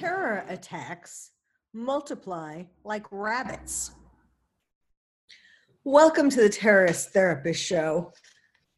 Terror 0.00 0.46
attacks 0.48 1.32
multiply 1.74 2.62
like 2.84 3.04
rabbits. 3.10 3.90
Welcome 5.84 6.30
to 6.30 6.40
the 6.40 6.48
Terrorist 6.48 7.10
Therapist 7.10 7.62
Show. 7.62 8.10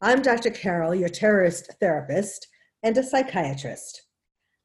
I'm 0.01 0.21
Dr. 0.21 0.49
Carol, 0.49 0.93
your 0.93 1.07
terrorist 1.07 1.71
therapist 1.79 2.49
and 2.83 2.97
a 2.97 3.03
psychiatrist. 3.03 4.01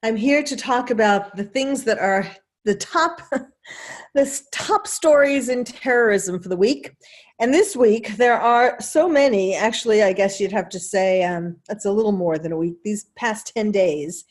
I'm 0.03 0.17
here 0.17 0.43
to 0.43 0.57
talk 0.57 0.91
about 0.91 1.37
the 1.37 1.45
things 1.45 1.85
that 1.85 2.01
are 2.01 2.29
the 2.65 2.75
top 2.75 3.23
the 4.17 4.43
top 4.51 4.89
stories 4.89 5.51
in 5.51 5.63
terrorism 5.63 6.43
for 6.43 6.49
the 6.49 6.57
week. 6.57 6.91
And 7.39 7.55
this 7.55 7.77
week 7.77 8.17
there 8.17 8.41
are 8.41 8.81
so 8.81 9.09
many, 9.09 9.55
actually 9.55 10.03
I 10.03 10.13
guess 10.13 10.41
you'd 10.41 10.51
have 10.51 10.71
to 10.71 10.81
say 10.81 11.23
um, 11.23 11.59
it's 11.71 11.85
a 11.85 11.93
little 11.93 12.11
more 12.11 12.37
than 12.37 12.51
a 12.51 12.57
week, 12.57 12.79
these 12.83 13.05
past 13.15 13.53
10 13.55 13.71
days. 13.71 14.25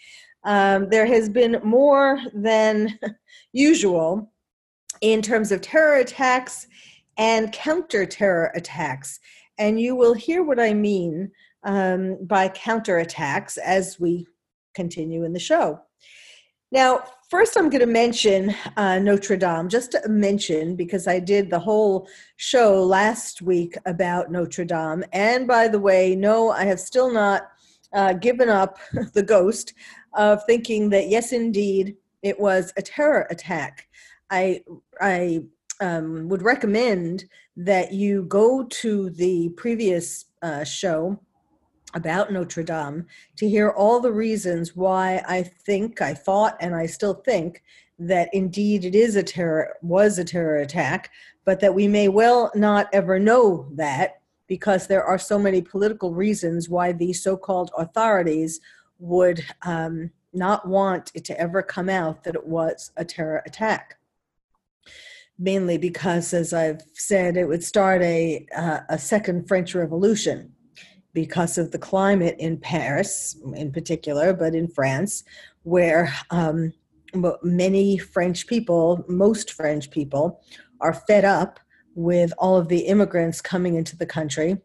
Um, 0.44 0.90
there 0.90 1.06
has 1.06 1.30
been 1.30 1.60
more 1.64 2.20
than 2.34 2.98
usual 3.54 4.32
in 5.02 5.22
terms 5.22 5.52
of 5.52 5.62
terror 5.62 5.96
attacks 5.96 6.68
and 7.18 7.52
counter 7.52 8.06
terror 8.06 8.52
attacks 8.56 9.20
and 9.58 9.80
you 9.80 9.96
will 9.96 10.14
hear 10.14 10.44
what 10.44 10.60
I 10.60 10.74
mean 10.74 11.32
um, 11.64 12.18
by 12.26 12.50
counterattacks 12.50 13.58
as 13.58 14.00
we 14.00 14.28
continue 14.76 15.24
in 15.24 15.34
the 15.34 15.40
show. 15.40 15.80
Now, 16.72 17.04
first, 17.30 17.58
I'm 17.58 17.70
going 17.70 17.82
to 17.82 17.88
mention 17.88 18.54
uh, 18.76 19.00
Notre 19.00 19.38
Dame, 19.38 19.70
just 19.70 19.94
to 19.94 20.02
mention 20.08 20.76
because 20.76 21.08
I 21.08 21.20
did 21.20 21.50
the 21.50 21.60
whole 21.60 22.10
show 22.36 22.84
last 22.84 23.42
week 23.42 23.76
about 23.86 24.32
Notre 24.32 24.66
Dame. 24.66 25.04
And 25.14 25.48
by 25.48 25.70
the 25.70 25.80
way, 25.80 26.16
no, 26.16 26.52
I 26.52 26.66
have 26.66 26.80
still 26.80 27.12
not 27.12 27.48
uh, 27.94 28.14
given 28.14 28.50
up 28.50 28.78
the 29.14 29.24
ghost 29.24 29.74
of 30.14 30.44
thinking 30.46 30.90
that, 30.90 31.10
yes, 31.10 31.32
indeed, 31.32 31.96
it 32.22 32.40
was 32.40 32.74
a 32.78 32.82
terror 32.82 33.28
attack. 33.30 33.88
I, 34.30 34.62
I 35.00 35.44
um, 35.80 36.28
would 36.30 36.42
recommend 36.42 37.26
that 37.56 37.94
you 37.94 38.24
go 38.24 38.64
to 38.64 39.10
the 39.12 39.50
previous 39.58 40.26
uh, 40.42 40.64
show 40.64 41.20
about 41.94 42.32
Notre 42.32 42.64
Dame 42.64 43.06
to 43.38 43.50
hear 43.50 43.70
all 43.72 44.00
the 44.00 44.12
reasons 44.12 44.76
why 44.76 45.24
I 45.28 45.44
think, 45.44 46.02
I 46.02 46.14
thought, 46.14 46.58
and 46.60 46.76
I 46.76 46.86
still 46.86 47.16
think 47.16 47.64
that 48.00 48.30
indeed 48.34 48.86
it 48.86 48.94
is 48.94 49.16
a 49.16 49.24
terror 49.24 49.76
was 49.82 50.20
a 50.20 50.24
terror 50.24 50.58
attack, 50.58 51.10
but 51.46 51.60
that 51.62 51.74
we 51.74 51.88
may 51.88 52.08
well 52.08 52.52
not 52.54 52.88
ever 52.94 53.18
know 53.18 53.70
that 53.74 54.22
because 54.48 54.88
there 54.88 55.04
are 55.04 55.18
so 55.18 55.38
many 55.38 55.62
political 55.62 56.14
reasons 56.14 56.70
why 56.70 56.92
these 56.92 57.22
so-called 57.22 57.72
authorities 57.78 58.60
would 59.00 59.44
um, 59.64 60.10
not 60.34 60.68
want 60.68 61.12
it 61.14 61.26
to 61.26 61.40
ever 61.40 61.62
come 61.62 61.90
out 61.90 62.24
that 62.24 62.36
it 62.36 62.48
was 62.48 62.92
a 62.98 63.06
terror 63.06 63.44
attack. 63.46 63.98
Mainly 65.40 65.78
because, 65.78 66.34
as 66.34 66.54
I've 66.54 66.82
said, 66.94 67.38
it 67.38 67.46
would 67.46 67.64
start 67.64 68.02
a, 68.02 68.46
uh, 68.56 68.80
a 68.90 68.98
second 68.98 69.48
French 69.48 69.76
Revolution 69.76 70.52
because 71.14 71.58
of 71.58 71.72
the 71.72 71.80
climate 71.80 72.36
in 72.40 72.58
Paris, 72.58 73.36
in 73.56 73.72
particular, 73.72 74.34
but 74.34 74.56
in 74.56 74.68
France, 74.68 75.24
where 75.64 76.14
um, 76.32 76.74
many 77.44 77.98
French 77.98 78.48
people, 78.48 79.04
most 79.08 79.54
French 79.54 79.90
people, 79.92 80.42
are 80.80 80.94
fed 80.94 81.26
up 81.26 81.60
with 81.98 82.32
all 82.38 82.56
of 82.56 82.68
the 82.68 82.82
immigrants 82.82 83.42
coming 83.42 83.74
into 83.74 83.98
the 83.98 84.06
country. 84.06 84.56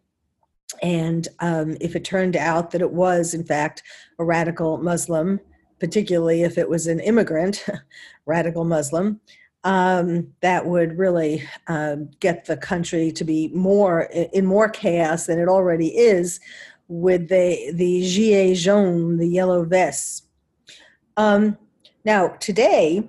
And 0.83 1.27
um, 1.41 1.79
if 1.81 1.97
it 1.97 2.05
turned 2.05 2.37
out 2.37 2.71
that 2.71 2.83
it 2.83 2.93
was, 2.93 3.33
in 3.33 3.43
fact, 3.43 3.83
a 4.19 4.25
radical 4.25 4.77
Muslim, 4.77 5.41
particularly 5.81 6.43
if 6.43 6.59
it 6.59 6.69
was 6.69 6.87
an 6.87 7.01
immigrant, 7.01 7.65
radical 8.27 8.65
Muslim, 8.65 9.19
um, 9.65 10.29
that 10.43 10.67
would 10.67 10.99
really 10.99 11.49
um, 11.69 12.11
get 12.21 12.45
the 12.45 12.57
country 12.57 13.11
to 13.13 13.25
be 13.25 13.49
more 13.55 14.03
in 14.33 14.45
more 14.45 14.69
chaos 14.69 15.27
than 15.27 15.39
it 15.39 15.49
already 15.49 15.89
is 15.97 16.39
with 16.89 17.29
the 17.29 17.73
the 17.73 18.03
gilets 18.03 18.61
jaunes, 18.61 19.21
the 19.21 19.29
yellow 19.29 19.65
vests. 19.65 20.25
Um, 21.17 21.57
now 22.05 22.29
today, 22.41 23.09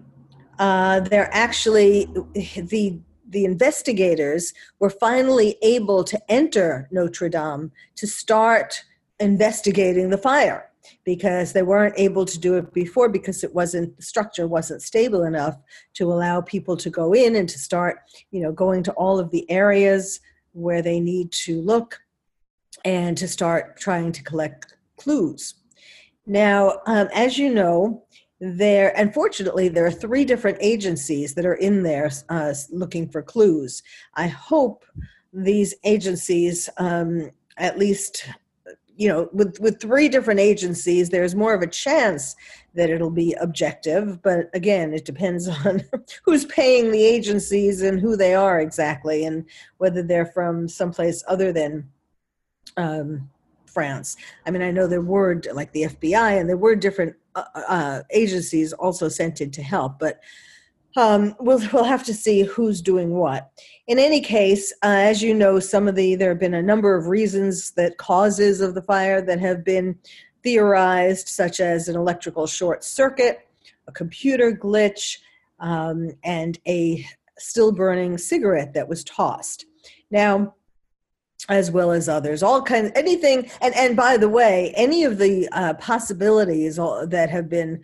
uh, 0.60 1.02
they're 1.02 1.34
actually 1.34 2.08
the 2.56 3.00
the 3.34 3.46
investigators 3.46 4.54
were 4.80 4.90
finally 4.90 5.58
able 5.62 6.04
to 6.06 6.32
enter 6.32 6.88
Notre 6.92 7.30
Dame 7.30 7.72
to 7.96 8.08
start 8.08 8.84
investigating 9.20 10.10
the 10.10 10.18
fire 10.18 10.70
because 11.04 11.54
they 11.54 11.64
weren't 11.64 11.96
able 11.98 12.26
to 12.26 12.40
do 12.40 12.56
it 12.56 12.74
before 12.74 13.10
because 13.10 13.44
it 13.44 13.54
wasn't 13.54 13.96
the 13.98 14.04
structure 14.04 14.48
wasn't 14.48 14.82
stable 14.82 15.24
enough 15.24 15.58
to 15.94 16.12
allow 16.12 16.42
people 16.42 16.78
to 16.78 16.90
go 16.90 17.14
in 17.14 17.36
and 17.36 17.50
to 17.50 17.58
start 17.58 18.00
you 18.32 18.42
know 18.42 18.52
going 18.52 18.84
to 18.84 18.92
all 18.94 19.20
of 19.20 19.32
the 19.32 19.50
areas 19.50 20.20
where 20.52 20.82
they 20.82 21.00
need 21.00 21.32
to 21.32 21.62
look 21.62 22.00
and 22.86 23.18
to 23.18 23.28
start 23.28 23.78
trying 23.78 24.12
to 24.12 24.24
collect 24.24 24.76
clues. 24.98 25.56
Now 26.26 26.80
um, 26.86 27.08
as 27.14 27.38
you 27.38 27.54
know 27.54 28.03
there 28.44 28.92
unfortunately 28.98 29.70
there 29.70 29.86
are 29.86 29.92
three 29.92 30.26
different 30.26 30.58
agencies 30.60 31.34
that 31.34 31.46
are 31.46 31.54
in 31.54 31.82
there 31.82 32.12
uh, 32.28 32.54
looking 32.72 33.08
for 33.08 33.22
clues. 33.22 33.82
I 34.16 34.28
hope 34.28 34.84
these 35.32 35.74
agencies 35.86 36.70
um, 36.78 37.32
at 37.58 37.80
least 37.80 38.28
you 38.98 39.08
know 39.08 39.30
with 39.32 39.58
with 39.62 39.80
three 39.80 40.10
different 40.10 40.42
agencies 40.42 41.10
there's 41.10 41.36
more 41.36 41.54
of 41.54 41.62
a 41.62 41.68
chance 41.68 42.36
that 42.76 42.90
it'll 42.90 43.10
be 43.10 43.34
objective 43.40 44.22
but 44.22 44.50
again 44.54 44.94
it 44.94 45.06
depends 45.06 45.48
on 45.66 45.82
who's 46.26 46.44
paying 46.46 46.92
the 46.92 47.04
agencies 47.04 47.82
and 47.82 48.02
who 48.02 48.18
they 48.18 48.36
are 48.36 48.60
exactly 48.60 49.24
and 49.24 49.46
whether 49.78 50.04
they're 50.04 50.26
from 50.26 50.68
someplace 50.68 51.24
other 51.30 51.54
than 51.54 51.90
um, 52.76 53.30
france. 53.66 54.18
I 54.46 54.52
mean 54.52 54.62
i 54.62 54.70
know 54.70 54.86
there 54.86 55.02
were 55.02 55.42
like 55.54 55.72
the 55.72 55.84
fbi 55.84 56.40
and 56.40 56.48
there 56.48 56.58
were 56.58 56.76
different 56.76 57.16
uh, 57.36 57.44
uh, 57.56 58.02
agencies 58.12 58.74
also 58.74 59.10
sent 59.10 59.42
in 59.42 59.52
to 59.52 59.62
help 59.62 60.00
but 60.00 60.20
um, 60.96 61.36
we'll 61.40 61.62
we'll 61.74 61.84
have 61.84 62.04
to 62.06 62.14
see 62.14 62.44
who's 62.44 62.82
doing 62.82 63.12
what. 63.12 63.52
In 63.88 64.00
any 64.00 64.22
case, 64.22 64.72
uh, 64.84 64.88
as 64.88 65.22
you 65.22 65.34
know, 65.34 65.60
some 65.60 65.88
of 65.88 65.96
the 65.96 66.16
there 66.16 66.30
have 66.30 66.40
been 66.40 66.54
a 66.54 66.62
number 66.62 66.96
of 66.96 67.08
reasons 67.08 67.72
that 67.72 67.98
causes 67.98 68.62
of 68.62 68.76
the 68.76 68.82
fire 68.82 69.22
that 69.22 69.40
have 69.40 69.64
been 69.64 69.98
theorized, 70.44 71.28
such 71.28 71.60
as 71.60 71.88
an 71.88 71.96
electrical 71.96 72.48
short 72.48 72.84
circuit, 72.84 73.48
a 73.88 73.92
computer 73.92 74.52
glitch, 74.52 75.20
um, 75.60 76.12
and 76.24 76.60
a 76.68 77.06
still 77.38 77.72
burning 77.72 78.18
cigarette 78.18 78.74
that 78.74 78.88
was 78.88 79.04
tossed. 79.04 79.66
Now, 80.12 80.54
as 81.50 81.72
well 81.72 81.92
as 81.92 82.08
others, 82.08 82.42
all 82.42 82.62
kinds, 82.62 82.92
anything, 82.96 83.50
and 83.62 83.76
and 83.76 83.96
by 83.96 84.18
the 84.18 84.30
way, 84.30 84.74
any 84.76 85.04
of 85.04 85.18
the 85.18 85.48
uh, 85.52 85.74
possibilities 85.76 86.78
that 86.78 87.30
have 87.30 87.50
been 87.50 87.82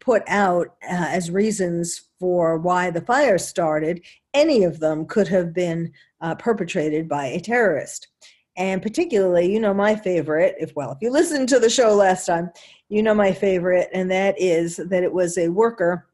put 0.00 0.22
out 0.28 0.68
uh, 0.82 1.06
as 1.08 1.30
reasons 1.30 2.08
for 2.18 2.58
why 2.58 2.90
the 2.90 3.02
fire 3.02 3.38
started, 3.38 4.02
any 4.34 4.64
of 4.64 4.80
them 4.80 5.06
could 5.06 5.28
have 5.28 5.52
been 5.52 5.92
uh, 6.20 6.34
perpetrated 6.34 7.08
by 7.08 7.26
a 7.26 7.40
terrorist. 7.40 8.08
And 8.56 8.82
particularly, 8.82 9.52
you 9.52 9.60
know, 9.60 9.72
my 9.72 9.94
favorite, 9.94 10.56
if 10.58 10.74
well, 10.74 10.92
if 10.92 10.98
you 11.00 11.10
listened 11.10 11.48
to 11.50 11.58
the 11.58 11.70
show 11.70 11.94
last 11.94 12.26
time, 12.26 12.50
you 12.88 13.02
know 13.02 13.14
my 13.14 13.32
favorite, 13.32 13.88
and 13.92 14.10
that 14.10 14.34
is 14.38 14.76
that 14.76 15.02
it 15.02 15.12
was 15.12 15.38
a 15.38 15.48
worker 15.48 16.09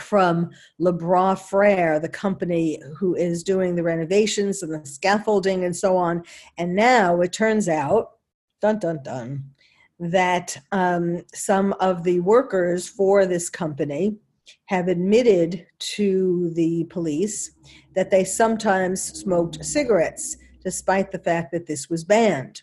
from 0.00 0.50
Le 0.78 0.92
Bras 0.92 1.48
Frere, 1.48 1.98
the 2.00 2.08
company 2.08 2.80
who 2.96 3.14
is 3.14 3.42
doing 3.42 3.74
the 3.74 3.82
renovations 3.82 4.62
and 4.62 4.72
the 4.72 4.86
scaffolding 4.86 5.64
and 5.64 5.76
so 5.76 5.96
on. 5.96 6.22
And 6.56 6.74
now 6.74 7.20
it 7.20 7.32
turns 7.32 7.68
out, 7.68 8.12
dun 8.60 8.78
dun 8.78 9.02
dun, 9.02 9.44
that 10.00 10.56
um, 10.72 11.24
some 11.34 11.72
of 11.74 12.04
the 12.04 12.20
workers 12.20 12.88
for 12.88 13.26
this 13.26 13.50
company 13.50 14.16
have 14.66 14.88
admitted 14.88 15.66
to 15.78 16.50
the 16.54 16.84
police 16.84 17.52
that 17.94 18.10
they 18.10 18.24
sometimes 18.24 19.02
smoked 19.02 19.64
cigarettes 19.64 20.36
despite 20.62 21.10
the 21.10 21.18
fact 21.18 21.52
that 21.52 21.66
this 21.66 21.88
was 21.88 22.04
banned. 22.04 22.62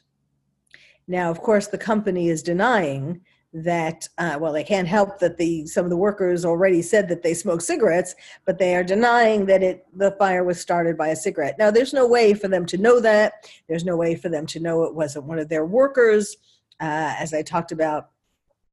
Now, 1.07 1.29
of 1.29 1.41
course, 1.41 1.67
the 1.67 1.77
company 1.77 2.29
is 2.29 2.41
denying 2.41 3.21
that 3.63 4.07
uh, 4.17 4.37
well 4.39 4.51
they 4.51 4.63
can't 4.63 4.87
help 4.87 5.17
that 5.19 5.37
the 5.37 5.65
some 5.65 5.85
of 5.85 5.89
the 5.89 5.95
workers 5.95 6.43
already 6.43 6.81
said 6.81 7.07
that 7.07 7.23
they 7.23 7.33
smoke 7.33 7.61
cigarettes 7.61 8.13
but 8.45 8.57
they 8.57 8.75
are 8.75 8.83
denying 8.83 9.45
that 9.45 9.63
it 9.63 9.85
the 9.93 10.11
fire 10.19 10.43
was 10.43 10.59
started 10.59 10.97
by 10.97 11.07
a 11.07 11.15
cigarette. 11.15 11.57
Now 11.57 11.71
there's 11.71 11.93
no 11.93 12.05
way 12.05 12.33
for 12.33 12.49
them 12.49 12.65
to 12.65 12.77
know 12.77 12.99
that. 12.99 13.49
There's 13.69 13.85
no 13.85 13.95
way 13.95 14.15
for 14.15 14.27
them 14.27 14.45
to 14.47 14.59
know 14.59 14.83
it 14.83 14.93
wasn't 14.93 15.25
one 15.25 15.39
of 15.39 15.47
their 15.47 15.65
workers. 15.65 16.35
Uh, 16.81 17.15
as 17.17 17.33
i 17.33 17.41
talked 17.41 17.71
about 17.71 18.09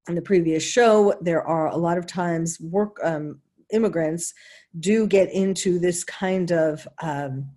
in 0.08 0.16
the 0.16 0.22
previous 0.22 0.64
show 0.64 1.14
there 1.20 1.46
are 1.46 1.68
a 1.68 1.76
lot 1.76 1.96
of 1.96 2.04
times 2.04 2.58
work 2.60 2.96
um, 3.04 3.40
immigrants 3.72 4.34
do 4.80 5.06
get 5.06 5.32
into 5.32 5.78
this 5.78 6.02
kind 6.02 6.50
of 6.50 6.88
um, 7.00 7.48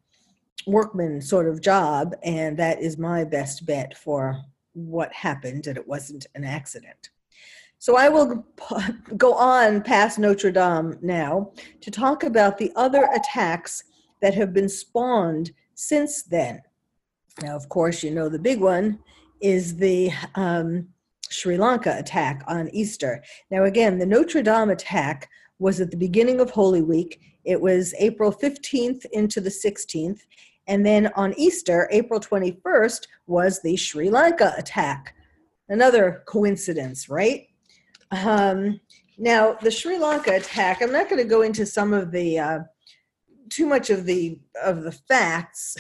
workman 0.68 1.20
sort 1.20 1.48
of 1.48 1.62
job 1.62 2.14
and 2.22 2.58
that 2.58 2.80
is 2.80 3.00
my 3.00 3.24
best 3.24 3.66
bet 3.66 3.98
for 3.98 4.40
what 4.74 5.12
happened 5.14 5.66
and 5.66 5.78
it 5.78 5.88
wasn't 5.88 6.28
an 6.36 6.44
accident 6.44 7.10
so 7.86 7.96
I 7.98 8.10
will 8.10 8.44
go 9.16 9.36
on 9.36 9.84
past 9.84 10.18
Notre 10.18 10.50
Dame 10.50 10.98
now 11.04 11.52
to 11.82 11.92
talk 11.92 12.24
about 12.24 12.58
the 12.58 12.72
other 12.76 13.08
attacks 13.14 13.84
that 14.24 14.34
have 14.34 14.56
been 14.56 14.70
spawned 14.70 15.52
since 15.76 16.24
then. 16.24 16.64
Now, 17.44 17.56
of 17.56 17.70
course, 17.70 18.02
you 18.02 18.10
know 18.10 18.28
the 18.28 18.40
big 18.40 18.60
one 18.60 18.98
is 19.40 19.76
the 19.76 20.10
um, 20.34 20.88
Sri 21.30 21.58
Lanka 21.58 21.96
attack 21.96 22.44
on 22.48 22.70
Easter. 22.70 23.24
Now, 23.52 23.66
again, 23.66 24.00
the 24.00 24.08
Notre 24.08 24.42
Dame 24.42 24.72
attack 24.72 25.30
was 25.60 25.80
at 25.80 25.92
the 25.92 25.98
beginning 25.98 26.40
of 26.40 26.50
Holy 26.50 26.82
Week. 26.82 27.22
It 27.44 27.62
was 27.62 27.94
April 28.00 28.32
15th 28.32 29.06
into 29.12 29.40
the 29.40 29.52
16th. 29.52 30.22
And 30.66 30.84
then 30.84 31.12
on 31.16 31.36
Easter, 31.38 31.88
April 31.92 32.20
21st, 32.20 33.06
was 33.28 33.62
the 33.62 33.76
Sri 33.76 34.10
Lanka 34.10 34.56
attack. 34.58 35.14
Another 35.70 36.24
coincidence, 36.26 37.10
right? 37.10 37.46
Um, 38.12 38.80
now, 39.18 39.54
the 39.62 39.72
Sri 39.72 39.98
Lanka 39.98 40.36
attack, 40.36 40.82
I'm 40.82 40.92
not 40.92 41.10
going 41.10 41.22
to 41.22 41.28
go 41.28 41.42
into 41.42 41.66
some 41.66 41.94
of 41.94 42.12
the 42.12 42.40
uh, 42.40 42.60
too 43.50 43.66
much 43.66 43.90
of 43.90 44.06
the 44.06 44.40
of 44.64 44.84
the 44.84 44.92
facts 44.92 45.78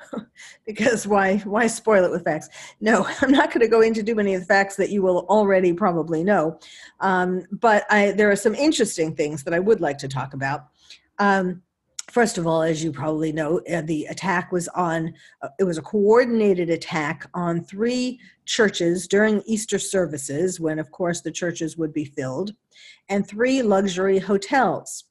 because 0.66 1.06
why 1.06 1.38
why 1.38 1.66
spoil 1.66 2.04
it 2.04 2.10
with 2.10 2.24
facts? 2.24 2.48
No 2.80 3.06
i'm 3.22 3.30
not 3.30 3.50
going 3.50 3.60
to 3.60 3.68
go 3.68 3.80
into 3.80 4.02
too 4.02 4.14
many 4.14 4.34
of 4.34 4.42
the 4.42 4.46
facts 4.46 4.76
that 4.76 4.90
you 4.90 5.02
will 5.02 5.26
already 5.28 5.72
probably 5.72 6.24
know. 6.24 6.58
Um, 7.00 7.44
but 7.52 7.84
I, 7.90 8.12
there 8.12 8.30
are 8.30 8.36
some 8.36 8.54
interesting 8.54 9.14
things 9.14 9.44
that 9.44 9.54
i 9.54 9.58
would 9.58 9.80
like 9.80 9.98
to 9.98 10.08
talk 10.08 10.34
about. 10.34 10.66
Um, 11.18 11.62
first 12.16 12.38
of 12.38 12.46
all, 12.46 12.62
as 12.62 12.82
you 12.82 12.90
probably 12.90 13.30
know, 13.30 13.60
uh, 13.70 13.82
the 13.82 14.06
attack 14.06 14.50
was 14.50 14.68
on, 14.68 15.12
uh, 15.42 15.48
it 15.58 15.64
was 15.64 15.76
a 15.76 15.82
coordinated 15.82 16.70
attack 16.70 17.28
on 17.34 17.62
three 17.62 18.18
churches 18.46 19.06
during 19.06 19.42
Easter 19.44 19.78
services, 19.78 20.58
when, 20.58 20.78
of 20.78 20.90
course, 20.90 21.20
the 21.20 21.30
churches 21.30 21.76
would 21.76 21.92
be 21.92 22.06
filled, 22.06 22.54
and 23.10 23.28
three 23.28 23.60
luxury 23.60 24.18
hotels. 24.18 25.04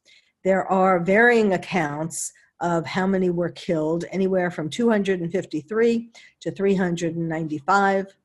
There 0.44 0.66
are 0.66 1.00
varying 1.00 1.54
accounts 1.54 2.34
of 2.60 2.88
how 2.88 3.06
many 3.06 3.30
were 3.30 3.52
killed, 3.52 4.06
anywhere 4.10 4.50
from 4.50 4.68
253 4.68 6.10
to 6.40 6.50
395, 6.50 8.16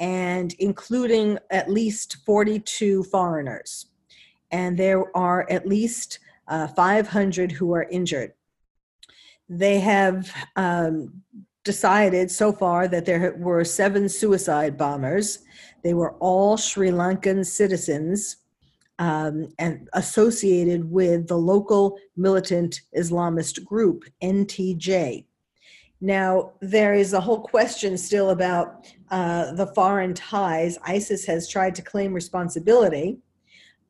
and 0.00 0.52
including 0.58 1.38
at 1.52 1.70
least 1.70 2.16
42 2.26 3.04
foreigners. 3.04 3.86
And 4.50 4.76
there 4.76 5.16
are 5.16 5.48
at 5.48 5.68
least 5.68 6.18
uh, 6.48 6.68
500 6.68 7.52
who 7.52 7.74
are 7.74 7.84
injured. 7.84 8.32
They 9.48 9.78
have 9.80 10.32
um, 10.56 11.22
decided 11.64 12.30
so 12.30 12.52
far 12.52 12.88
that 12.88 13.04
there 13.04 13.34
were 13.38 13.64
seven 13.64 14.08
suicide 14.08 14.76
bombers. 14.76 15.40
They 15.82 15.94
were 15.94 16.14
all 16.14 16.56
Sri 16.56 16.90
Lankan 16.90 17.44
citizens 17.44 18.38
um, 18.98 19.48
and 19.58 19.88
associated 19.92 20.90
with 20.90 21.28
the 21.28 21.36
local 21.36 21.98
militant 22.16 22.80
Islamist 22.96 23.64
group, 23.64 24.04
NTJ. 24.22 25.24
Now, 26.00 26.52
there 26.60 26.94
is 26.94 27.12
a 27.12 27.20
whole 27.20 27.40
question 27.40 27.96
still 27.96 28.30
about 28.30 28.86
uh, 29.10 29.52
the 29.52 29.66
foreign 29.68 30.14
ties. 30.14 30.78
ISIS 30.84 31.24
has 31.26 31.48
tried 31.48 31.74
to 31.76 31.82
claim 31.82 32.12
responsibility, 32.12 33.18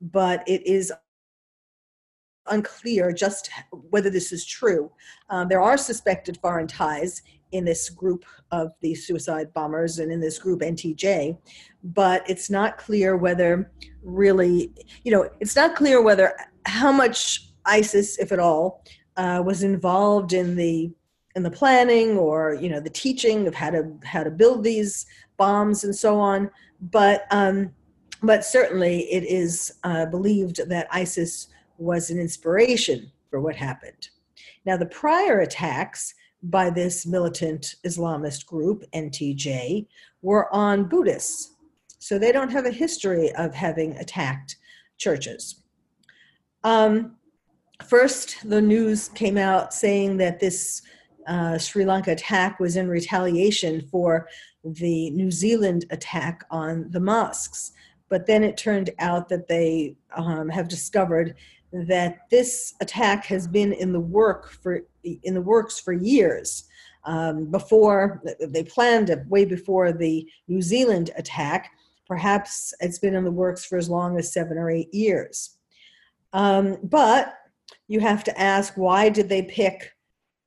but 0.01 0.43
it 0.47 0.65
is 0.65 0.91
unclear 2.49 3.11
just 3.11 3.49
whether 3.89 4.09
this 4.09 4.31
is 4.31 4.45
true. 4.45 4.91
Um, 5.29 5.47
there 5.47 5.61
are 5.61 5.77
suspected 5.77 6.37
foreign 6.41 6.67
ties 6.67 7.21
in 7.51 7.63
this 7.63 7.89
group 7.89 8.25
of 8.51 8.71
the 8.81 8.93
suicide 8.93 9.53
bombers 9.53 9.99
and 9.99 10.11
in 10.11 10.19
this 10.19 10.37
group 10.37 10.61
NTJ, 10.61 11.37
but 11.83 12.29
it's 12.29 12.49
not 12.49 12.77
clear 12.77 13.15
whether 13.15 13.71
really, 14.03 14.73
you 15.03 15.11
know, 15.11 15.29
it's 15.39 15.55
not 15.55 15.75
clear 15.75 16.01
whether 16.01 16.33
how 16.65 16.91
much 16.91 17.49
ISIS, 17.65 18.17
if 18.17 18.31
at 18.31 18.39
all, 18.39 18.83
uh, 19.15 19.41
was 19.45 19.63
involved 19.63 20.33
in 20.33 20.55
the 20.55 20.91
in 21.35 21.43
the 21.43 21.51
planning 21.51 22.17
or 22.17 22.55
you 22.55 22.67
know 22.67 22.79
the 22.79 22.89
teaching 22.89 23.47
of 23.47 23.53
how 23.53 23.69
to 23.69 23.93
how 24.03 24.23
to 24.23 24.31
build 24.31 24.63
these 24.63 25.05
bombs 25.37 25.83
and 25.83 25.95
so 25.95 26.19
on. 26.19 26.49
But 26.81 27.25
um, 27.31 27.71
but 28.23 28.43
certainly 28.43 29.01
it 29.11 29.23
is 29.23 29.73
uh, 29.83 30.07
believed 30.07 30.67
that 30.69 30.87
ISIS 30.91 31.47
was 31.77 32.09
an 32.09 32.19
inspiration 32.19 33.11
for 33.29 33.41
what 33.41 33.55
happened. 33.55 34.09
Now, 34.65 34.77
the 34.77 34.85
prior 34.85 35.39
attacks 35.39 36.13
by 36.43 36.69
this 36.69 37.05
militant 37.05 37.75
Islamist 37.85 38.45
group, 38.45 38.83
NTJ, 38.93 39.87
were 40.21 40.53
on 40.53 40.85
Buddhists. 40.85 41.53
So 41.99 42.19
they 42.19 42.31
don't 42.31 42.51
have 42.51 42.65
a 42.65 42.71
history 42.71 43.33
of 43.35 43.53
having 43.53 43.95
attacked 43.97 44.57
churches. 44.97 45.63
Um, 46.63 47.15
first, 47.85 48.47
the 48.47 48.61
news 48.61 49.09
came 49.09 49.37
out 49.37 49.73
saying 49.73 50.17
that 50.17 50.39
this 50.39 50.81
uh, 51.27 51.57
Sri 51.57 51.85
Lanka 51.85 52.11
attack 52.11 52.59
was 52.59 52.77
in 52.77 52.87
retaliation 52.87 53.81
for 53.91 54.27
the 54.63 55.09
New 55.11 55.31
Zealand 55.31 55.85
attack 55.89 56.43
on 56.49 56.89
the 56.91 56.99
mosques. 56.99 57.73
But 58.09 58.25
then 58.25 58.43
it 58.43 58.55
turned 58.57 58.91
out 58.99 59.27
that 59.29 59.47
they 59.47 59.97
um, 60.15 60.47
have 60.49 60.69
discovered 60.69 61.35
that 61.71 62.29
this 62.31 62.73
attack 62.81 63.25
has 63.25 63.47
been 63.47 63.73
in 63.73 63.91
the 63.91 63.99
work 63.99 64.51
for 64.51 64.81
in 65.03 65.33
the 65.33 65.41
works 65.41 65.79
for 65.79 65.93
years. 65.93 66.65
Um, 67.03 67.45
before 67.45 68.21
they 68.41 68.63
planned 68.63 69.09
it 69.09 69.25
way 69.27 69.45
before 69.45 69.93
the 69.93 70.27
New 70.49 70.61
Zealand 70.61 71.11
attack. 71.15 71.71
Perhaps 72.05 72.73
it's 72.81 72.99
been 72.99 73.15
in 73.15 73.23
the 73.23 73.31
works 73.31 73.63
for 73.63 73.77
as 73.77 73.89
long 73.89 74.17
as 74.17 74.33
seven 74.33 74.57
or 74.57 74.69
eight 74.69 74.93
years. 74.93 75.57
Um, 76.33 76.77
but 76.83 77.33
you 77.87 78.01
have 78.01 78.23
to 78.25 78.39
ask 78.39 78.73
why 78.75 79.09
did 79.09 79.29
they 79.29 79.41
pick 79.43 79.93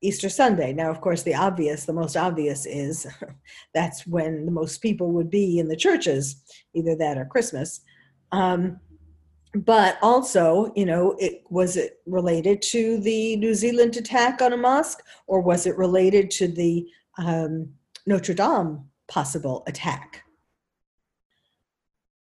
Easter 0.03 0.29
Sunday? 0.29 0.73
Now, 0.73 0.91
of 0.91 1.01
course, 1.01 1.23
the 1.23 1.35
obvious, 1.35 1.85
the 1.85 1.93
most 1.93 2.17
obvious 2.17 2.67
is 2.67 3.07
that's 3.75 4.07
when 4.07 4.45
the 4.45 4.53
most 4.53 4.83
people 4.83 5.13
would 5.13 5.31
be 5.31 5.59
in 5.59 5.69
the 5.69 5.77
churches, 5.77 6.43
either 6.75 6.95
that 6.97 7.19
or 7.19 7.25
Christmas. 7.25 7.81
Um, 8.33 8.79
but 9.55 9.99
also, 10.01 10.73
you 10.77 10.87
know, 10.87 11.17
it 11.19 11.43
was 11.51 11.77
it 11.77 12.01
related 12.07 12.63
to 12.63 12.99
the 13.01 13.37
New 13.37 13.55
Zealand 13.55 13.97
attack 13.97 14.41
on 14.41 14.53
a 14.53 14.57
mosque, 14.57 15.03
or 15.27 15.41
was 15.41 15.67
it 15.67 15.77
related 15.77 16.31
to 16.33 16.49
the 16.49 16.87
um, 17.19 17.69
Notre 18.07 18.35
Dame 18.35 18.85
possible 19.09 19.65
attack? 19.67 20.23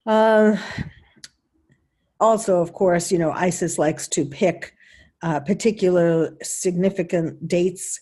Uh, 0.07 0.57
also, 2.21 2.61
of 2.63 2.73
course, 2.73 3.11
you 3.11 3.19
know, 3.19 3.33
ISIS 3.33 3.79
likes 3.79 4.07
to 4.09 4.25
pick 4.25 4.75
uh, 5.23 5.41
particular 5.41 6.37
significant 6.43 7.49
dates, 7.49 8.01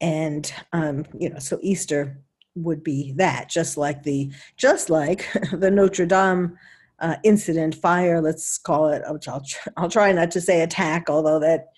and 0.00 0.52
um, 0.72 1.04
you 1.18 1.28
know, 1.28 1.40
so 1.40 1.58
Easter 1.60 2.20
would 2.54 2.84
be 2.84 3.12
that, 3.16 3.50
just 3.50 3.76
like 3.76 4.04
the 4.04 4.30
just 4.56 4.90
like 4.90 5.28
the 5.52 5.72
Notre 5.72 6.06
Dame 6.06 6.56
uh, 7.00 7.16
incident, 7.24 7.74
fire, 7.74 8.20
let's 8.20 8.58
call 8.58 8.88
it. 8.88 9.02
I'll, 9.06 9.18
I'll, 9.28 9.44
I'll 9.76 9.90
try 9.90 10.12
not 10.12 10.30
to 10.32 10.40
say 10.40 10.62
attack, 10.62 11.08
although 11.08 11.38
that, 11.40 11.68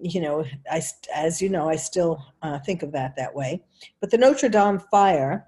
you 0.00 0.20
know, 0.20 0.44
I, 0.70 0.82
as 1.14 1.40
you 1.40 1.48
know, 1.48 1.68
I 1.68 1.76
still 1.76 2.24
uh, 2.42 2.58
think 2.60 2.82
of 2.82 2.92
that 2.92 3.16
that 3.16 3.34
way. 3.34 3.62
But 4.00 4.10
the 4.10 4.18
Notre 4.18 4.48
Dame 4.48 4.80
fire 4.90 5.46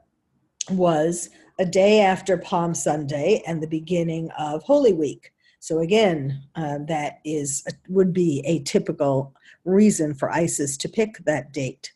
was 0.71 1.31
a 1.59 1.64
day 1.64 2.00
after 2.00 2.37
Palm 2.37 2.75
Sunday 2.75 3.43
and 3.47 3.62
the 3.62 3.67
beginning 3.67 4.31
of 4.38 4.62
Holy 4.62 4.93
Week. 4.93 5.33
So 5.59 5.81
again, 5.81 6.43
uh, 6.55 6.79
that 6.88 7.19
is 7.25 7.64
would 7.88 8.12
be 8.12 8.43
a 8.47 8.61
typical 8.61 9.35
reason 9.64 10.14
for 10.14 10.31
ISIS 10.31 10.76
to 10.79 10.88
pick 10.88 11.19
that 11.26 11.52
date. 11.52 11.93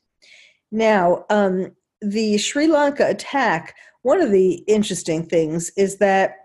Now, 0.71 1.25
um, 1.31 1.75
the 2.01 2.37
Sri 2.39 2.67
Lanka 2.67 3.09
attack. 3.09 3.75
One 4.03 4.21
of 4.21 4.31
the 4.31 4.57
interesting 4.67 5.25
things 5.25 5.71
is 5.79 5.97
that 5.97 6.44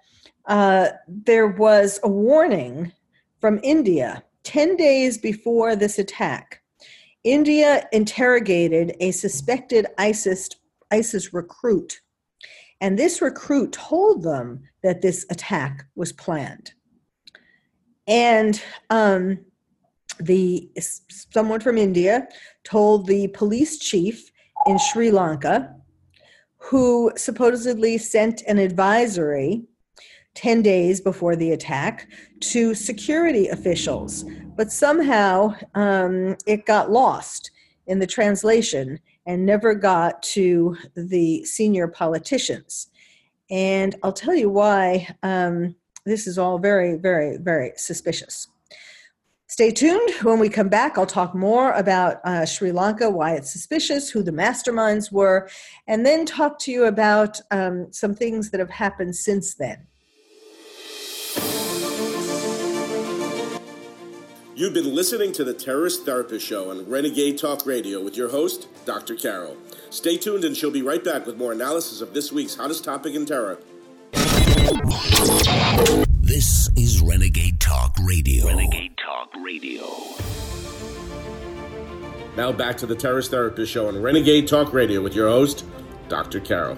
uh, 0.49 0.89
there 1.07 1.47
was 1.47 1.99
a 2.03 2.09
warning 2.09 2.91
from 3.39 3.59
India 3.63 4.23
10 4.43 4.75
days 4.75 5.17
before 5.17 5.75
this 5.75 5.99
attack. 5.99 6.61
India 7.23 7.87
interrogated 7.91 8.95
a 8.99 9.11
suspected 9.11 9.85
ISIS, 9.97 10.49
ISIS 10.91 11.33
recruit, 11.33 12.01
And 12.81 12.97
this 12.97 13.21
recruit 13.21 13.73
told 13.73 14.23
them 14.23 14.63
that 14.81 15.01
this 15.01 15.25
attack 15.29 15.85
was 15.95 16.11
planned. 16.13 16.73
And 18.07 18.59
um, 18.89 19.39
the 20.19 20.71
someone 21.31 21.59
from 21.59 21.77
India 21.77 22.27
told 22.63 23.05
the 23.05 23.27
police 23.27 23.77
chief 23.77 24.31
in 24.65 24.79
Sri 24.79 25.11
Lanka, 25.11 25.75
who 26.57 27.11
supposedly 27.15 27.97
sent 27.97 28.41
an 28.47 28.57
advisory 28.57 29.69
10 30.35 30.61
days 30.61 31.01
before 31.01 31.35
the 31.35 31.51
attack 31.51 32.07
to 32.39 32.73
security 32.73 33.47
officials. 33.47 34.23
But 34.55 34.71
somehow 34.71 35.55
um, 35.75 36.35
it 36.45 36.65
got 36.65 36.91
lost 36.91 37.51
in 37.87 37.99
the 37.99 38.07
translation 38.07 38.99
and 39.25 39.45
never 39.45 39.73
got 39.73 40.21
to 40.23 40.77
the 40.95 41.43
senior 41.45 41.87
politicians. 41.87 42.87
And 43.49 43.95
I'll 44.03 44.13
tell 44.13 44.35
you 44.35 44.49
why 44.49 45.15
um, 45.23 45.75
this 46.05 46.27
is 46.27 46.37
all 46.37 46.59
very, 46.59 46.97
very, 46.97 47.37
very 47.37 47.73
suspicious. 47.75 48.47
Stay 49.47 49.71
tuned. 49.71 50.11
When 50.21 50.37
we 50.37 50.47
come 50.47 50.69
back, 50.69 50.97
I'll 50.97 51.07
talk 51.07 51.33
more 51.33 51.71
about 51.73 52.17
uh, 52.23 52.45
Sri 52.45 52.71
Lanka, 52.71 53.09
why 53.09 53.33
it's 53.33 53.51
suspicious, 53.51 54.09
who 54.09 54.21
the 54.21 54.31
masterminds 54.31 55.11
were, 55.11 55.49
and 55.87 56.05
then 56.05 56.25
talk 56.25 56.59
to 56.59 56.71
you 56.71 56.85
about 56.85 57.41
um, 57.49 57.91
some 57.91 58.13
things 58.13 58.51
that 58.51 58.59
have 58.59 58.69
happened 58.69 59.15
since 59.15 59.55
then. 59.55 59.87
You've 64.59 64.73
been 64.73 64.93
listening 64.93 65.31
to 65.31 65.45
the 65.45 65.53
Terrorist 65.53 66.03
Therapist 66.03 66.45
Show 66.45 66.69
on 66.69 66.85
Renegade 66.89 67.37
Talk 67.37 67.65
Radio 67.65 68.03
with 68.03 68.17
your 68.17 68.27
host, 68.27 68.67
Dr. 68.83 69.15
Carol. 69.15 69.55
Stay 69.89 70.17
tuned, 70.17 70.43
and 70.43 70.53
she'll 70.53 70.69
be 70.69 70.81
right 70.81 71.01
back 71.01 71.25
with 71.25 71.37
more 71.37 71.53
analysis 71.53 72.01
of 72.01 72.13
this 72.13 72.33
week's 72.33 72.55
hottest 72.55 72.83
topic 72.83 73.15
in 73.15 73.25
terror. 73.25 73.57
This 76.19 76.69
is 76.75 77.01
Renegade 77.01 77.61
Talk 77.61 77.95
Radio. 78.03 78.47
Renegade 78.47 78.97
Talk 78.97 79.29
Radio. 79.41 79.85
Now 82.35 82.51
back 82.51 82.75
to 82.79 82.85
the 82.85 82.95
Terrorist 82.95 83.31
Therapist 83.31 83.71
Show 83.71 83.87
on 83.87 84.01
Renegade 84.01 84.45
Talk 84.45 84.73
Radio 84.73 85.01
with 85.01 85.15
your 85.15 85.29
host, 85.29 85.63
Dr. 86.09 86.41
Carol. 86.41 86.77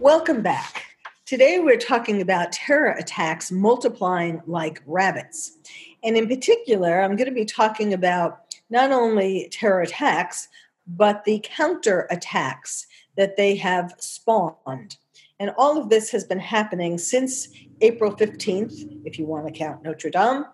Welcome 0.00 0.40
back. 0.40 0.93
Today 1.26 1.58
we're 1.58 1.78
talking 1.78 2.20
about 2.20 2.52
terror 2.52 2.90
attacks 2.90 3.50
multiplying 3.50 4.42
like 4.46 4.82
rabbits. 4.84 5.56
And 6.02 6.18
in 6.18 6.28
particular, 6.28 7.00
I'm 7.00 7.16
going 7.16 7.30
to 7.30 7.34
be 7.34 7.46
talking 7.46 7.94
about 7.94 8.54
not 8.68 8.92
only 8.92 9.48
terror 9.50 9.80
attacks, 9.80 10.48
but 10.86 11.24
the 11.24 11.40
counter 11.42 12.06
attacks 12.10 12.86
that 13.16 13.38
they 13.38 13.56
have 13.56 13.94
spawned. 13.98 14.98
And 15.40 15.52
all 15.56 15.80
of 15.80 15.88
this 15.88 16.10
has 16.10 16.24
been 16.24 16.40
happening 16.40 16.98
since 16.98 17.48
April 17.80 18.14
15th, 18.14 19.06
if 19.06 19.18
you 19.18 19.24
want 19.24 19.46
to 19.46 19.52
count 19.52 19.82
Notre 19.82 20.10
Dame, 20.10 20.44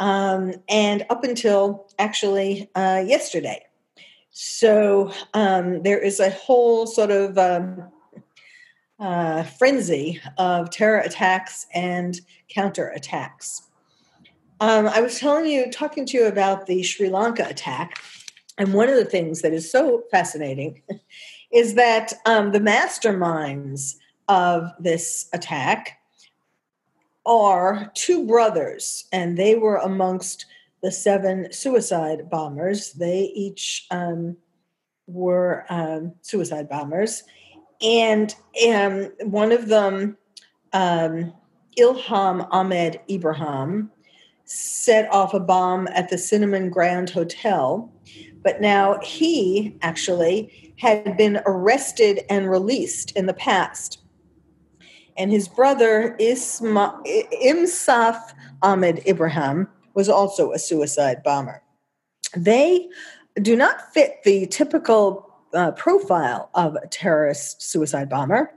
um, 0.00 0.52
and 0.68 1.06
up 1.10 1.22
until 1.22 1.88
actually 2.00 2.68
uh, 2.74 3.04
yesterday. 3.06 3.64
So 4.30 5.12
um, 5.34 5.84
there 5.84 5.98
is 6.00 6.18
a 6.18 6.30
whole 6.30 6.88
sort 6.88 7.12
of 7.12 7.38
um, 7.38 7.88
uh, 8.98 9.44
frenzy 9.44 10.20
of 10.38 10.70
terror 10.70 10.98
attacks 10.98 11.66
and 11.74 12.20
counter 12.48 12.88
attacks. 12.88 13.62
Um, 14.60 14.88
I 14.88 15.00
was 15.00 15.20
telling 15.20 15.46
you, 15.46 15.70
talking 15.70 16.04
to 16.06 16.16
you 16.16 16.26
about 16.26 16.66
the 16.66 16.82
Sri 16.82 17.08
Lanka 17.08 17.46
attack, 17.48 18.02
and 18.56 18.74
one 18.74 18.88
of 18.88 18.96
the 18.96 19.04
things 19.04 19.42
that 19.42 19.52
is 19.52 19.70
so 19.70 20.02
fascinating 20.10 20.82
is 21.52 21.74
that 21.74 22.12
um, 22.26 22.50
the 22.50 22.58
masterminds 22.58 23.94
of 24.28 24.70
this 24.80 25.28
attack 25.32 26.00
are 27.24 27.90
two 27.94 28.26
brothers, 28.26 29.04
and 29.12 29.38
they 29.38 29.54
were 29.54 29.76
amongst 29.76 30.46
the 30.82 30.90
seven 30.90 31.52
suicide 31.52 32.28
bombers. 32.28 32.92
They 32.92 33.32
each 33.34 33.86
um, 33.90 34.36
were 35.06 35.66
um, 35.68 36.14
suicide 36.22 36.68
bombers. 36.68 37.22
And 37.80 38.34
um, 38.68 39.12
one 39.22 39.52
of 39.52 39.68
them, 39.68 40.16
um, 40.72 41.32
Ilham 41.78 42.48
Ahmed 42.50 43.00
Ibrahim, 43.08 43.90
set 44.44 45.10
off 45.12 45.34
a 45.34 45.40
bomb 45.40 45.88
at 45.88 46.08
the 46.08 46.18
Cinnamon 46.18 46.70
Grand 46.70 47.10
Hotel. 47.10 47.92
But 48.42 48.60
now 48.60 48.98
he 49.02 49.76
actually 49.82 50.72
had 50.78 51.16
been 51.16 51.40
arrested 51.44 52.20
and 52.30 52.50
released 52.50 53.12
in 53.12 53.26
the 53.26 53.34
past 53.34 53.98
and 55.18 55.32
his 55.32 55.48
brother 55.48 56.16
Isma, 56.20 57.04
Inshaf 57.42 58.32
Ahmed 58.62 59.02
Ibrahim 59.06 59.68
was 59.94 60.08
also 60.08 60.52
a 60.52 60.58
suicide 60.58 61.22
bomber. 61.24 61.60
They 62.36 62.88
do 63.42 63.56
not 63.56 63.92
fit 63.92 64.22
the 64.24 64.46
typical 64.46 65.27
uh, 65.54 65.72
profile 65.72 66.50
of 66.54 66.76
a 66.76 66.86
terrorist 66.88 67.62
suicide 67.62 68.08
bomber. 68.08 68.52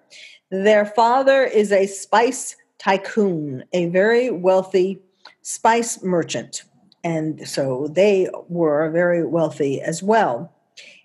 Their 0.50 0.86
father 0.86 1.44
is 1.44 1.72
a 1.72 1.88
spice 1.88 2.56
tycoon, 2.78 3.64
a 3.74 3.88
very 3.88 4.32
wealthy 4.32 5.02
spice 5.42 6.04
merchant. 6.04 6.64
And 7.04 7.48
so 7.48 7.88
they 7.92 8.30
were 8.50 8.90
very 8.92 9.26
wealthy 9.26 9.82
as 9.82 10.04
well. 10.04 10.54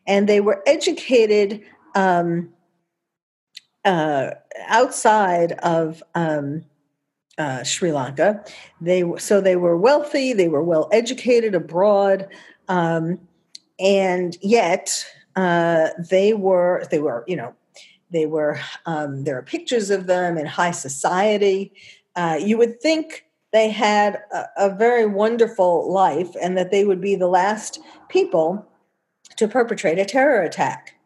And 0.07 0.29
they 0.29 0.41
were 0.41 0.63
educated 0.67 1.63
um, 1.95 2.51
uh, 3.85 4.31
outside 4.69 5.53
of 5.53 6.03
um, 6.15 6.65
uh, 7.39 7.63
Sri 7.63 7.93
Lanka. 7.93 8.45
They 8.81 9.05
so 9.19 9.41
they 9.41 9.57
were 9.57 9.77
wealthy, 9.77 10.33
they 10.33 10.49
were 10.49 10.63
well 10.63 10.89
educated 10.93 11.55
abroad, 11.55 12.29
um, 12.69 13.21
and 13.79 14.37
yet 14.43 15.07
uh, 15.37 15.89
they 16.11 16.33
were 16.33 16.85
they 16.91 16.99
were 16.99 17.25
you 17.27 17.37
know 17.37 17.55
they 18.11 18.27
were 18.27 18.59
um, 18.87 19.25
there 19.25 19.39
are 19.39 19.43
pictures 19.43 19.91
of 19.91 20.07
them 20.07 20.39
in 20.39 20.47
high 20.47 20.71
society. 20.71 21.73
Uh, 22.15 22.39
you 22.41 22.57
would 22.57 22.81
think 22.81 23.25
they 23.53 23.69
had 23.69 24.23
a, 24.33 24.45
a 24.57 24.75
very 24.75 25.07
wonderful 25.07 25.91
life 25.93 26.35
and 26.41 26.57
that 26.57 26.71
they 26.71 26.85
would 26.85 27.01
be 27.01 27.15
the 27.15 27.29
last 27.29 27.79
people 28.09 28.67
to 29.37 29.47
perpetrate 29.47 29.99
a 29.99 30.05
terror 30.05 30.43
attack 30.43 30.97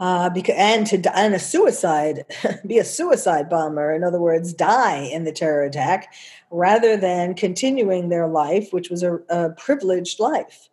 uh, 0.00 0.28
because 0.30 0.54
and 0.58 0.86
to 0.86 0.98
die 0.98 1.12
and 1.14 1.34
a 1.34 1.38
suicide, 1.38 2.24
be 2.66 2.78
a 2.78 2.84
suicide 2.84 3.48
bomber. 3.48 3.92
In 3.92 4.04
other 4.04 4.20
words, 4.20 4.52
die 4.52 5.08
in 5.12 5.24
the 5.24 5.32
terror 5.32 5.62
attack, 5.62 6.12
rather 6.50 6.96
than 6.96 7.34
continuing 7.34 8.08
their 8.08 8.28
life, 8.28 8.72
which 8.72 8.90
was 8.90 9.02
a, 9.02 9.14
a 9.28 9.50
privileged 9.50 10.20
life. 10.20 10.68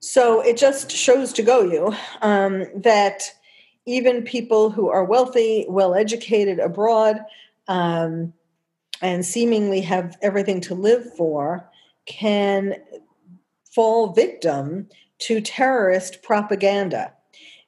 So 0.00 0.40
it 0.40 0.56
just 0.56 0.90
shows 0.90 1.32
to 1.34 1.42
go 1.42 1.62
you 1.62 1.94
um, 2.22 2.64
that 2.74 3.22
even 3.86 4.22
people 4.22 4.70
who 4.70 4.88
are 4.88 5.04
wealthy, 5.04 5.66
well 5.68 5.94
educated 5.94 6.58
abroad, 6.58 7.20
um, 7.68 8.32
and 9.02 9.24
seemingly 9.24 9.80
have 9.82 10.16
everything 10.22 10.60
to 10.62 10.74
live 10.74 11.14
for, 11.16 11.68
can 12.06 12.74
fall 13.70 14.12
victim 14.12 14.88
to 15.18 15.40
terrorist 15.40 16.22
propaganda. 16.22 17.12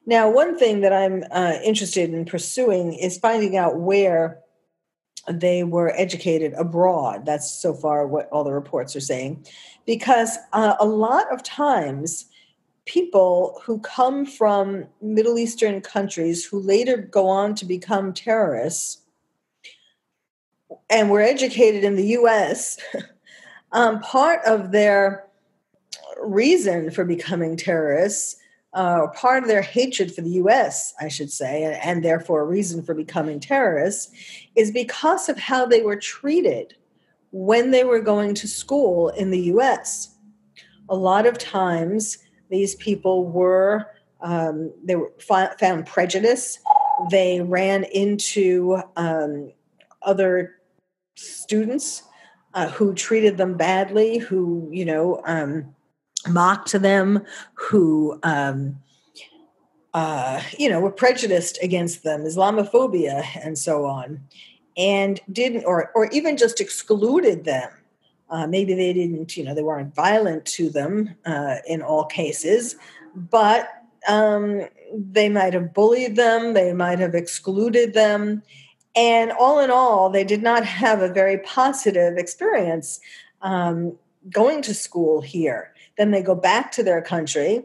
Now, 0.07 0.31
one 0.31 0.59
thing 0.59 0.81
that 0.81 0.93
I'm 0.93 1.23
uh, 1.31 1.59
interested 1.63 2.15
in 2.15 2.25
pursuing 2.25 2.95
is 2.95 3.19
finding 3.19 3.57
out 3.57 3.79
where 3.79 4.39
they 5.31 5.65
were 5.65 5.95
educated 5.97 6.53
abroad. 6.55 7.27
That's 7.27 7.51
so 7.51 7.75
far 7.75 8.07
what 8.07 8.29
all 8.31 8.45
the 8.45 8.53
reports 8.53 8.95
are 8.97 9.01
saying. 9.01 9.47
Because 9.87 10.37
uh, 10.53 10.77
a 10.81 10.87
lot 10.87 11.33
of 11.33 11.43
times, 11.43 12.27
people 12.85 13.61
who 13.65 13.79
come 13.81 14.25
from 14.25 14.87
Middle 15.03 15.39
Eastern 15.39 15.81
countries 15.81 16.45
who 16.45 16.59
later 16.61 16.97
go 16.97 17.29
on 17.29 17.55
to 17.57 17.65
become 17.65 18.13
terrorists 18.13 19.03
and 20.91 21.11
were 21.11 21.21
educated 21.21 21.85
in 21.85 21.97
the 21.97 22.09
US, 22.19 22.79
um, 23.73 24.01
part 24.01 24.45
of 24.47 24.73
their 24.73 25.27
reason 26.21 26.91
for 26.91 27.05
becoming 27.05 27.57
terrorists 27.57 28.37
uh, 28.79 29.09
part 29.09 29.43
of 29.43 29.49
their 29.49 29.61
hatred 29.61 30.15
for 30.15 30.21
the 30.21 30.31
US, 30.43 30.95
I 31.01 31.09
should 31.09 31.33
say, 31.33 31.65
and, 31.65 31.75
and 31.83 32.05
therefore 32.05 32.43
a 32.43 32.45
reason 32.45 32.81
for 32.81 32.95
becoming 32.95 33.41
terrorists, 33.41 34.13
is 34.55 34.71
because 34.71 35.29
of 35.29 35.37
how 35.37 35.67
they 35.67 35.83
were 35.83 35.97
treated 35.97 36.77
when 37.33 37.73
they 37.73 37.83
were 37.83 37.99
going 37.99 38.35
to 38.35 38.47
school 38.47 39.09
in 39.09 39.33
the 39.33 39.41
US. 39.55 40.15
A 40.89 40.95
lot 40.95 41.27
of 41.27 41.39
times, 41.39 42.19
these 42.51 42.77
people 42.77 43.27
were 43.27 43.87
um, 44.21 44.73
they 44.85 44.95
were 44.95 45.13
found 45.19 45.87
prejudice. 45.87 46.61
They 47.11 47.41
ran 47.41 47.83
into 47.83 48.81
um, 48.97 49.53
other 50.03 50.55
students 51.17 52.05
uh, 52.55 52.69
who 52.69 52.95
treated 52.95 53.39
them 53.39 53.57
badly, 53.57 54.19
who, 54.19 54.69
you 54.73 54.85
know, 54.85 55.21
um, 55.25 55.75
mocked 56.27 56.73
them, 56.73 57.25
who 57.55 58.19
um, 58.23 58.79
uh, 59.95 60.41
you 60.59 60.69
know, 60.69 60.81
were 60.81 60.91
prejudiced 60.91 61.59
against 61.63 62.03
them, 62.03 62.23
Islamophobia, 62.23 63.25
and 63.43 63.59
so 63.59 63.85
on, 63.85 64.21
and 64.77 65.21
didn't, 65.33 65.65
or 65.65 65.91
or 65.95 66.09
even 66.11 66.37
just 66.37 66.61
excluded 66.61 67.45
them. 67.45 67.71
Uh, 68.31 68.47
maybe 68.47 68.75
they 68.75 68.93
didn't, 68.93 69.37
you 69.37 69.43
know, 69.43 69.55
they 69.55 69.63
weren't 69.63 69.95
violent 69.95 70.45
to 70.45 70.69
them 70.69 71.15
uh, 71.25 71.57
in 71.67 71.81
all 71.81 72.05
cases, 72.05 72.77
but 73.15 73.71
um, 74.07 74.61
they 74.95 75.31
might 75.31 75.55
have 75.55 75.73
bullied 75.73 76.15
them, 76.15 76.53
they 76.53 76.75
might 76.75 76.99
have 76.99 77.15
excluded 77.15 77.95
them, 77.95 78.43
and 78.95 79.33
all 79.33 79.61
in 79.61 79.71
all, 79.71 80.11
they 80.11 80.25
did 80.25 80.43
not 80.43 80.65
have 80.65 81.01
a 81.01 81.13
very 81.13 81.39
positive 81.39 82.19
experience 82.19 83.01
um, 83.41 83.97
going 84.31 84.61
to 84.61 84.75
school 84.75 85.23
here. 85.23 85.73
Then 85.99 86.13
they 86.13 86.23
go 86.23 86.35
back 86.35 86.73
to 86.73 86.83
their 86.83 87.03
country 87.03 87.65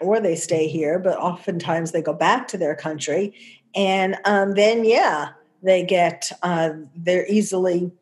or 0.00 0.20
they 0.20 0.36
stay 0.36 0.68
here, 0.68 0.98
but 0.98 1.18
oftentimes 1.18 1.92
they 1.92 2.02
go 2.02 2.14
back 2.14 2.48
to 2.48 2.58
their 2.58 2.74
country. 2.74 3.34
And 3.74 4.16
um, 4.24 4.54
then, 4.54 4.84
yeah, 4.84 5.30
they 5.62 5.84
get, 5.84 6.30
uh, 6.42 6.70
they're 6.96 7.26
easily, 7.26 7.92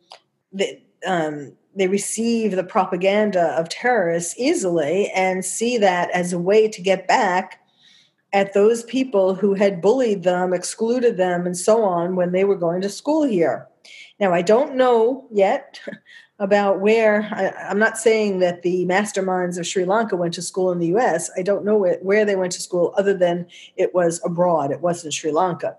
they, 0.52 0.82
um, 1.06 1.52
they 1.74 1.88
receive 1.88 2.52
the 2.52 2.64
propaganda 2.64 3.58
of 3.58 3.68
terrorists 3.70 4.34
easily 4.38 5.10
and 5.10 5.44
see 5.44 5.78
that 5.78 6.10
as 6.10 6.32
a 6.32 6.38
way 6.38 6.68
to 6.68 6.82
get 6.82 7.08
back 7.08 7.60
at 8.34 8.52
those 8.52 8.82
people 8.84 9.34
who 9.34 9.54
had 9.54 9.80
bullied 9.80 10.22
them, 10.22 10.52
excluded 10.52 11.16
them, 11.16 11.46
and 11.46 11.56
so 11.56 11.82
on 11.82 12.16
when 12.16 12.32
they 12.32 12.44
were 12.44 12.56
going 12.56 12.80
to 12.82 12.88
school 12.88 13.24
here. 13.24 13.68
Now, 14.20 14.32
I 14.32 14.42
don't 14.42 14.76
know 14.76 15.26
yet 15.30 15.80
about 16.42 16.80
where 16.80 17.28
I, 17.30 17.70
am 17.70 17.78
not 17.78 17.96
saying 17.96 18.40
that 18.40 18.62
the 18.62 18.84
masterminds 18.86 19.58
of 19.58 19.66
Sri 19.66 19.84
Lanka 19.84 20.16
went 20.16 20.34
to 20.34 20.42
school 20.42 20.72
in 20.72 20.80
the 20.80 20.88
US. 20.88 21.30
I 21.38 21.42
don't 21.42 21.64
know 21.64 21.76
where, 21.76 21.98
where 22.02 22.24
they 22.24 22.34
went 22.34 22.50
to 22.54 22.60
school 22.60 22.92
other 22.98 23.14
than 23.14 23.46
it 23.76 23.94
was 23.94 24.20
abroad, 24.24 24.72
it 24.72 24.80
wasn't 24.80 25.14
Sri 25.14 25.30
Lanka. 25.30 25.76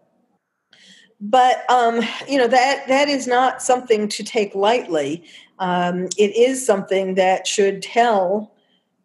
But 1.20 1.70
um, 1.70 2.02
you 2.30 2.38
know 2.38 2.48
that 2.48 2.88
that 2.88 3.10
is 3.10 3.28
not 3.28 3.62
something 3.62 4.08
to 4.08 4.24
take 4.24 4.56
lightly. 4.56 5.26
Um, 5.60 6.06
it 6.18 6.36
is 6.36 6.66
something 6.66 7.16
that 7.16 7.46
should 7.46 7.82
tell 7.82 8.54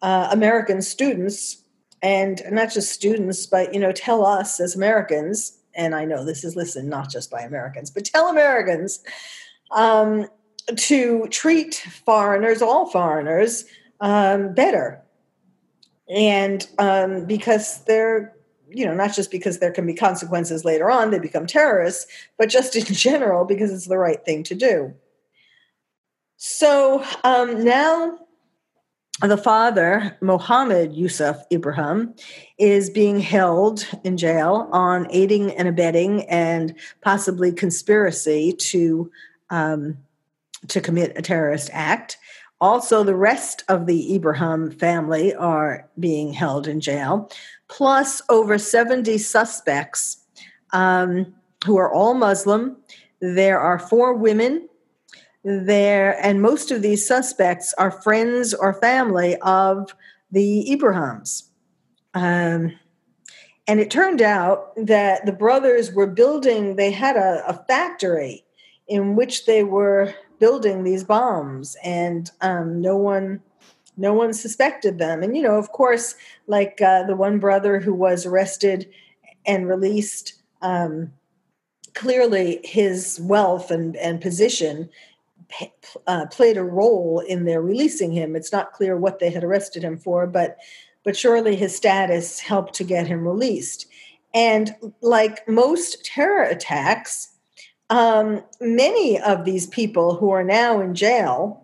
uh, 0.01 0.29
American 0.31 0.81
students, 0.81 1.63
and 2.03 2.41
not 2.51 2.73
just 2.73 2.93
students, 2.93 3.47
but 3.47 3.75
you 3.75 3.81
know, 3.81 3.93
tell 3.93 4.25
us 4.25 4.61
as 4.61 4.77
Americans. 4.77 5.59
And 5.75 5.95
I 5.95 6.05
know 6.05 6.25
this 6.25 6.45
is 6.45 6.57
listened 6.57 6.89
not 6.89 7.11
just 7.11 7.31
by 7.31 7.41
Americans, 7.41 7.91
but 7.91 8.05
tell 8.05 8.29
Americans 8.29 9.01
um, 9.71 10.27
to 10.77 11.27
treat 11.29 11.75
foreigners, 12.05 12.63
all 12.63 12.91
foreigners, 12.91 13.65
um, 14.01 14.55
better. 14.55 15.03
And 16.09 16.67
um, 16.79 17.27
because 17.27 17.85
they're, 17.85 18.35
you 18.69 18.85
know, 18.85 18.95
not 18.95 19.15
just 19.15 19.31
because 19.31 19.59
there 19.59 19.73
can 19.73 19.87
be 19.87 19.95
consequences 19.95 20.65
later 20.65 20.91
on, 20.91 21.11
they 21.11 21.19
become 21.19 21.47
terrorists, 21.47 22.07
but 22.39 22.49
just 22.49 22.77
in 22.77 22.85
general 22.95 23.45
because 23.45 23.73
it's 23.73 23.89
the 23.89 23.99
right 23.99 24.25
thing 24.25 24.43
to 24.45 24.55
do. 24.55 24.95
So 26.37 27.05
um, 27.25 27.65
now 27.65 28.19
the 29.21 29.37
father, 29.37 30.17
Mohammed 30.21 30.95
Yusuf 30.95 31.43
Ibrahim, 31.51 32.15
is 32.59 32.89
being 32.89 33.19
held 33.19 33.87
in 34.05 34.17
jail 34.17 34.69
on 34.71 35.09
aiding 35.11 35.51
and 35.57 35.67
abetting 35.67 36.23
and 36.29 36.75
possibly 37.03 37.51
conspiracy 37.51 38.53
to 38.53 39.11
um, 39.51 39.99
to 40.69 40.81
commit 40.81 41.17
a 41.17 41.23
terrorist 41.23 41.71
act. 41.73 42.19
Also, 42.61 43.05
the 43.05 43.15
rest 43.15 43.63
of 43.69 43.87
the 43.87 44.15
Ibrahim 44.15 44.71
family 44.71 45.35
are 45.35 45.89
being 45.99 46.33
held 46.33 46.67
in 46.67 46.81
jail, 46.81 47.31
plus 47.69 48.21
over 48.29 48.59
70 48.59 49.19
suspects 49.19 50.25
um, 50.73 51.35
who 51.65 51.77
are 51.77 51.93
all 51.93 52.15
Muslim. 52.15 52.77
There 53.21 53.61
are 53.61 53.79
four 53.79 54.15
women 54.15 54.69
there, 55.45 56.19
and 56.25 56.43
most 56.43 56.71
of 56.71 56.83
these 56.83 57.07
suspects 57.07 57.73
are 57.79 58.03
friends 58.03 58.55
or 58.55 58.75
family 58.75 59.37
of 59.43 59.95
the 60.31 60.69
Ibrahims. 60.71 61.45
Um, 62.15 62.73
and 63.69 63.81
it 63.81 63.91
turned 63.91 64.23
out 64.23 64.75
that 64.77 65.27
the 65.27 65.33
brothers 65.33 65.93
were 65.93 66.07
building, 66.07 66.77
they 66.77 66.91
had 66.91 67.17
a, 67.17 67.45
a 67.47 67.65
factory 67.69 68.45
in 68.89 69.15
which 69.15 69.45
they 69.47 69.63
were 69.63 70.15
building 70.39 70.85
these 70.85 71.05
bombs 71.05 71.77
and 71.85 72.31
um, 72.41 72.81
no 72.81 72.97
one 72.97 73.41
no 74.01 74.15
one 74.15 74.33
suspected 74.33 74.99
them. 74.99 75.23
And 75.23 75.37
you 75.37 75.43
know 75.43 75.57
of 75.57 75.71
course 75.73 76.15
like 76.47 76.81
uh, 76.81 77.05
the 77.05 77.17
one 77.17 77.39
brother 77.39 77.81
who 77.81 77.95
was 77.95 78.27
arrested 78.27 78.89
and 79.47 79.69
released 79.69 80.35
um, 80.63 81.13
clearly 81.95 82.61
his 82.65 83.19
wealth 83.23 83.71
and, 83.71 83.97
and 83.97 84.21
position 84.21 84.89
uh, 86.07 86.27
played 86.27 86.57
a 86.57 86.63
role 86.63 87.21
in 87.21 87.45
their 87.45 87.63
releasing 87.63 88.13
him. 88.13 88.37
It's 88.37 88.53
not 88.53 88.73
clear 88.73 88.97
what 88.97 89.19
they 89.19 89.31
had 89.31 89.45
arrested 89.45 89.83
him 89.83 89.97
for 89.99 90.27
but 90.27 90.59
but 91.05 91.17
surely 91.17 91.57
his 91.57 91.75
status 91.75 92.39
helped 92.39 92.75
to 92.75 92.85
get 92.85 93.07
him 93.07 93.27
released. 93.27 93.87
And 94.35 94.75
like 95.01 95.49
most 95.49 96.05
terror 96.05 96.43
attacks 96.43 97.31
um, 97.91 98.43
many 98.61 99.21
of 99.21 99.45
these 99.45 99.67
people 99.67 100.15
who 100.15 100.31
are 100.31 100.45
now 100.45 100.81
in 100.81 100.95
jail, 100.95 101.63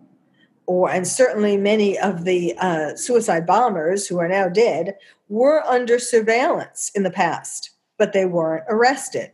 or 0.65 0.89
and 0.89 1.07
certainly 1.07 1.57
many 1.57 1.97
of 1.97 2.23
the 2.23 2.55
uh, 2.57 2.95
suicide 2.95 3.45
bombers 3.45 4.07
who 4.07 4.19
are 4.19 4.27
now 4.27 4.49
dead, 4.49 4.95
were 5.29 5.63
under 5.65 5.99
surveillance 5.99 6.91
in 6.95 7.03
the 7.03 7.11
past, 7.11 7.71
but 7.97 8.13
they 8.13 8.25
weren't 8.25 8.65
arrested. 8.67 9.31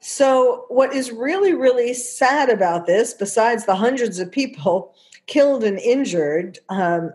So, 0.00 0.64
what 0.68 0.94
is 0.94 1.10
really, 1.10 1.52
really 1.52 1.92
sad 1.92 2.48
about 2.48 2.86
this, 2.86 3.12
besides 3.12 3.66
the 3.66 3.74
hundreds 3.74 4.18
of 4.18 4.32
people 4.32 4.94
killed 5.26 5.62
and 5.62 5.78
injured, 5.78 6.58
um, 6.70 7.12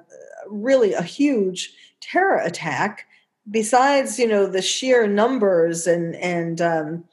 really 0.47 0.93
a 0.93 1.01
huge 1.01 1.73
terror 2.01 2.37
attack, 2.37 3.07
besides 3.49 4.19
you 4.19 4.27
know 4.27 4.45
the 4.45 4.61
sheer 4.61 5.07
numbers 5.07 5.87
and 5.87 6.15
and 6.17 6.61
um, 6.61 7.03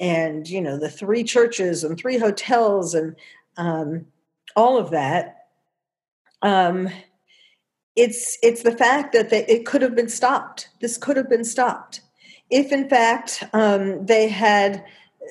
and 0.00 0.48
you 0.48 0.60
know 0.60 0.76
the 0.76 0.90
three 0.90 1.22
churches 1.22 1.84
and 1.84 1.96
three 1.96 2.18
hotels 2.18 2.94
and 2.94 3.14
um, 3.56 4.06
all 4.56 4.78
of 4.78 4.90
that 4.90 5.36
um, 6.42 6.88
it's 7.96 8.38
it's 8.42 8.62
the 8.62 8.76
fact 8.76 9.12
that 9.12 9.30
they, 9.30 9.44
it 9.46 9.66
could 9.66 9.82
have 9.82 9.94
been 9.94 10.08
stopped. 10.08 10.70
This 10.80 10.96
could 10.96 11.16
have 11.16 11.28
been 11.28 11.44
stopped. 11.44 12.00
If 12.48 12.72
in 12.72 12.88
fact 12.88 13.44
um, 13.52 14.06
they 14.06 14.28
had 14.28 14.84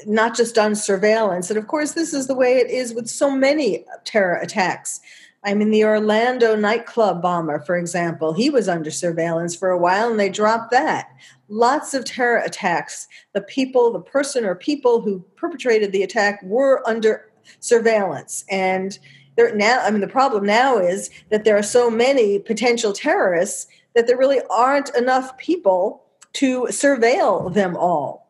not 0.06 0.36
just 0.36 0.56
done 0.56 0.76
surveillance 0.76 1.50
and 1.50 1.58
of 1.60 1.68
course 1.68 1.92
this 1.92 2.14
is 2.14 2.28
the 2.28 2.36
way 2.36 2.58
it 2.58 2.70
is 2.70 2.94
with 2.94 3.10
so 3.10 3.30
many 3.30 3.84
terror 4.06 4.36
attacks 4.36 5.02
I 5.44 5.54
mean, 5.54 5.72
the 5.72 5.86
Orlando 5.86 6.56
nightclub 6.56 7.22
bomber, 7.22 7.60
for 7.60 7.78
example, 7.78 8.34
he 8.34 8.50
was 8.50 8.68
under 8.68 8.92
surveillance 8.92 9.56
for 9.56 9.70
a 9.70 9.78
while 9.78 10.10
and 10.10 10.20
they 10.20 10.30
dropped 10.30 10.72
that 10.72 11.10
lots 11.50 11.94
of 11.94 12.06
terror 12.06 12.38
attacks. 12.38 13.08
The 13.34 13.42
people, 13.42 13.92
the 13.92 14.00
person 14.00 14.46
or 14.46 14.56
people 14.56 15.02
who 15.02 15.26
perpetrated 15.36 15.92
the 15.92 16.04
attack 16.04 16.42
were 16.44 16.88
under 16.88 17.32
surveillance. 17.60 18.46
And 18.50 18.98
there 19.36 19.54
now, 19.56 19.80
I 19.82 19.92
mean, 19.92 20.02
the 20.02 20.08
problem 20.08 20.46
now 20.46 20.78
is 20.78 21.10
that 21.30 21.44
there 21.44 21.58
are 21.58 21.64
so 21.64 21.90
many 21.90 22.40
potential 22.40 22.94
terrorists 22.94 23.68
that 23.96 24.08
there 24.08 24.18
really 24.18 24.42
aren't 24.50 24.96
enough 24.96 25.38
people 25.38 26.04
to 26.34 26.68
surveil 26.70 27.54
them 27.54 27.76
all. 27.76 28.28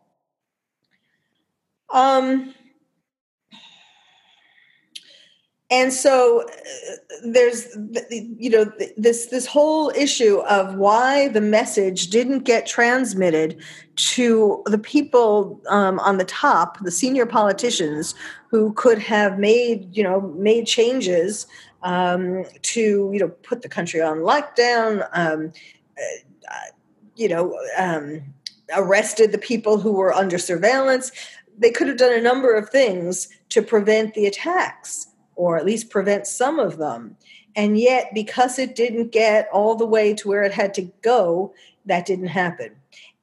Um, 1.92 2.54
and 5.72 5.94
so 5.94 6.42
uh, 6.48 6.96
there's 7.24 7.76
you 8.12 8.50
know 8.50 8.72
this 8.98 9.28
this 9.28 9.46
whole 9.46 9.92
issue 9.92 10.40
of 10.40 10.76
why 10.76 11.28
the 11.30 11.42
message 11.42 12.08
didn't 12.08 12.40
get 12.40 12.66
transmitted 12.66 13.58
to 13.96 14.64
the 14.66 14.78
people 14.78 15.62
um, 15.70 16.00
on 16.00 16.18
the 16.18 16.26
top 16.26 16.80
the 16.80 16.92
senior 16.92 17.26
politicians 17.26 18.16
who 18.50 18.74
could 18.74 19.00
have 19.00 19.38
made 19.38 19.96
you 19.96 20.04
know 20.04 20.22
made 20.38 20.66
changes 20.66 21.46
um, 21.84 22.44
to 22.62 23.10
you 23.14 23.20
know 23.20 23.30
put 23.44 23.62
the 23.62 23.70
country 23.70 24.02
on 24.02 24.18
lockdown 24.18 25.08
um, 25.14 25.52
uh, 25.98 26.72
you 27.16 27.30
know 27.30 27.56
um, 27.78 28.22
arrested 28.76 29.32
the 29.32 29.38
people 29.38 29.80
who 29.80 29.92
were 29.92 30.14
under 30.14 30.38
surveillance. 30.38 31.12
They 31.58 31.72
could 31.72 31.88
have 31.88 31.98
done 31.98 32.14
a 32.14 32.22
number 32.22 32.56
of 32.56 32.70
things 32.70 33.28
to 33.50 33.62
prevent 33.62 34.14
the 34.14 34.26
attacks 34.26 35.09
or 35.40 35.56
at 35.56 35.66
least 35.66 35.90
prevent 35.90 36.28
some 36.28 36.60
of 36.60 36.78
them. 36.78 37.16
And 37.56 37.80
yet, 37.80 38.12
because 38.14 38.60
it 38.60 38.76
didn't 38.76 39.14
get 39.14 39.48
all 39.54 39.74
the 39.74 39.86
way 39.86 40.14
to 40.16 40.28
where 40.28 40.44
it 40.44 40.52
had 40.52 40.74
to 40.74 40.92
go, 41.02 41.54
that 41.86 42.06
didn't 42.06 42.28
happen. 42.28 42.76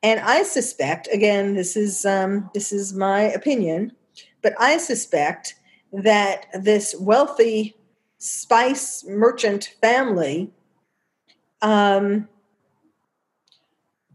And 0.03 0.21
I 0.21 0.43
suspect, 0.43 1.09
again, 1.13 1.55
this 1.55 1.77
is 1.77 2.07
um, 2.07 2.51
this 2.55 2.73
is 2.73 2.95
my 2.95 3.21
opinion, 3.21 3.93
but 4.41 4.55
I 4.59 4.79
suspect 4.79 5.57
that 5.93 6.47
this 6.55 6.95
wealthy 6.99 7.77
spice 8.17 9.05
merchant 9.07 9.75
family 9.83 10.51
um, 11.61 12.29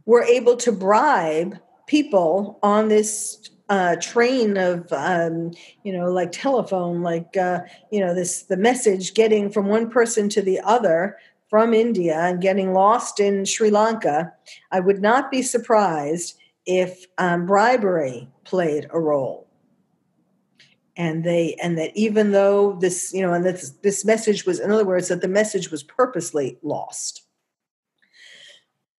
were 0.07 0.23
able 0.23 0.57
to 0.57 0.71
bribe 0.71 1.55
people 1.85 2.57
on 2.63 2.87
this 2.87 3.49
uh, 3.71 3.95
train 4.01 4.57
of 4.57 4.85
um, 4.91 5.51
you 5.83 5.93
know 5.93 6.11
like 6.11 6.33
telephone 6.33 7.01
like 7.01 7.37
uh, 7.37 7.61
you 7.89 8.01
know 8.01 8.13
this 8.13 8.43
the 8.43 8.57
message 8.57 9.13
getting 9.13 9.49
from 9.49 9.67
one 9.67 9.89
person 9.89 10.27
to 10.27 10.41
the 10.41 10.59
other 10.59 11.17
from 11.49 11.73
india 11.73 12.19
and 12.19 12.41
getting 12.41 12.73
lost 12.73 13.19
in 13.21 13.45
sri 13.45 13.71
lanka. 13.71 14.31
I 14.71 14.81
would 14.81 15.01
not 15.01 15.31
be 15.31 15.41
surprised 15.41 16.37
if 16.65 17.05
um, 17.17 17.45
bribery 17.45 18.27
played 18.43 18.87
a 18.91 18.99
role. 18.99 19.47
And 20.97 21.23
they 21.23 21.55
and 21.63 21.77
that 21.77 21.95
even 21.95 22.33
though 22.33 22.73
this 22.73 23.13
you 23.13 23.21
know 23.21 23.31
and 23.31 23.45
this 23.45 23.69
this 23.83 24.03
message 24.03 24.45
was 24.45 24.59
in 24.59 24.69
other 24.69 24.85
words 24.85 25.07
that 25.07 25.21
the 25.21 25.29
message 25.29 25.71
was 25.71 25.81
purposely 25.81 26.57
lost. 26.61 27.23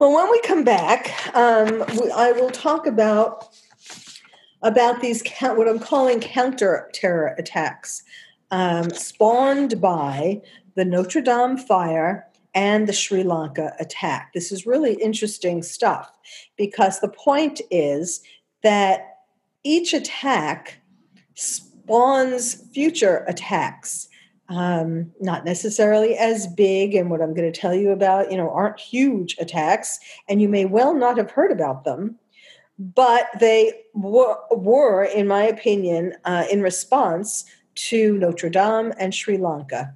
Well 0.00 0.14
when 0.14 0.30
we 0.30 0.40
come 0.40 0.64
back 0.64 1.12
um, 1.36 1.84
we, 2.00 2.10
i 2.10 2.32
will 2.32 2.50
talk 2.50 2.86
about 2.86 3.54
about 4.62 5.00
these 5.00 5.22
what 5.40 5.68
i'm 5.68 5.78
calling 5.78 6.20
counter 6.20 6.90
terror 6.92 7.34
attacks 7.38 8.02
um, 8.50 8.90
spawned 8.90 9.80
by 9.80 10.40
the 10.74 10.84
notre 10.84 11.20
dame 11.20 11.56
fire 11.56 12.26
and 12.54 12.86
the 12.88 12.92
sri 12.92 13.22
lanka 13.22 13.74
attack 13.80 14.32
this 14.34 14.52
is 14.52 14.66
really 14.66 14.94
interesting 14.94 15.62
stuff 15.62 16.10
because 16.56 17.00
the 17.00 17.08
point 17.08 17.60
is 17.70 18.22
that 18.62 19.12
each 19.64 19.92
attack 19.92 20.80
spawns 21.34 22.54
future 22.72 23.24
attacks. 23.28 24.08
Um, 24.48 25.12
not 25.20 25.44
necessarily 25.46 26.14
as 26.16 26.46
big, 26.46 26.94
and 26.94 27.10
what 27.10 27.22
I'm 27.22 27.32
going 27.32 27.50
to 27.50 27.58
tell 27.58 27.74
you 27.74 27.90
about, 27.90 28.30
you 28.30 28.36
know, 28.36 28.50
aren't 28.50 28.78
huge 28.78 29.34
attacks, 29.38 29.98
and 30.28 30.42
you 30.42 30.48
may 30.48 30.66
well 30.66 30.94
not 30.94 31.16
have 31.16 31.30
heard 31.30 31.50
about 31.50 31.84
them, 31.84 32.18
but 32.82 33.28
they 33.38 33.72
were, 33.94 34.36
were 34.50 35.04
in 35.04 35.28
my 35.28 35.44
opinion, 35.44 36.14
uh, 36.24 36.44
in 36.50 36.62
response 36.62 37.44
to 37.74 38.18
Notre 38.18 38.50
Dame 38.50 38.92
and 38.98 39.14
Sri 39.14 39.38
Lanka. 39.38 39.94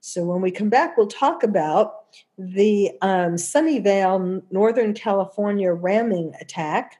So 0.00 0.24
when 0.24 0.40
we 0.40 0.50
come 0.50 0.68
back, 0.68 0.96
we'll 0.96 1.06
talk 1.06 1.42
about 1.42 2.06
the 2.38 2.90
um, 3.02 3.34
Sunnyvale, 3.34 4.42
Northern 4.50 4.94
California 4.94 5.72
ramming 5.72 6.32
attack 6.40 6.98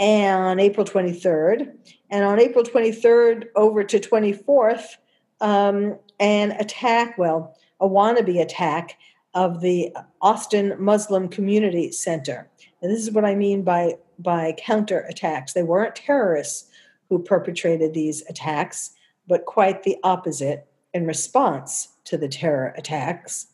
on 0.00 0.58
April 0.58 0.86
23rd, 0.86 1.72
and 2.10 2.24
on 2.24 2.40
April 2.40 2.64
23rd 2.64 3.48
over 3.54 3.84
to 3.84 4.00
24th, 4.00 4.96
um, 5.40 5.98
an 6.18 6.52
attack, 6.52 7.18
well, 7.18 7.56
a 7.80 7.88
wannabe 7.88 8.40
attack 8.40 8.96
of 9.34 9.60
the 9.60 9.94
Austin 10.20 10.74
Muslim 10.78 11.28
Community 11.28 11.92
Center. 11.92 12.48
And 12.82 12.90
this 12.90 13.00
is 13.00 13.10
what 13.10 13.24
I 13.24 13.34
mean 13.34 13.62
by, 13.62 13.94
by 14.22 14.54
counter 14.58 15.00
attacks. 15.08 15.52
They 15.52 15.62
weren't 15.62 15.96
terrorists 15.96 16.68
who 17.08 17.18
perpetrated 17.22 17.94
these 17.94 18.22
attacks, 18.28 18.92
but 19.26 19.46
quite 19.46 19.82
the 19.82 19.96
opposite 20.02 20.66
in 20.92 21.06
response 21.06 21.88
to 22.04 22.16
the 22.16 22.28
terror 22.28 22.74
attacks 22.76 23.48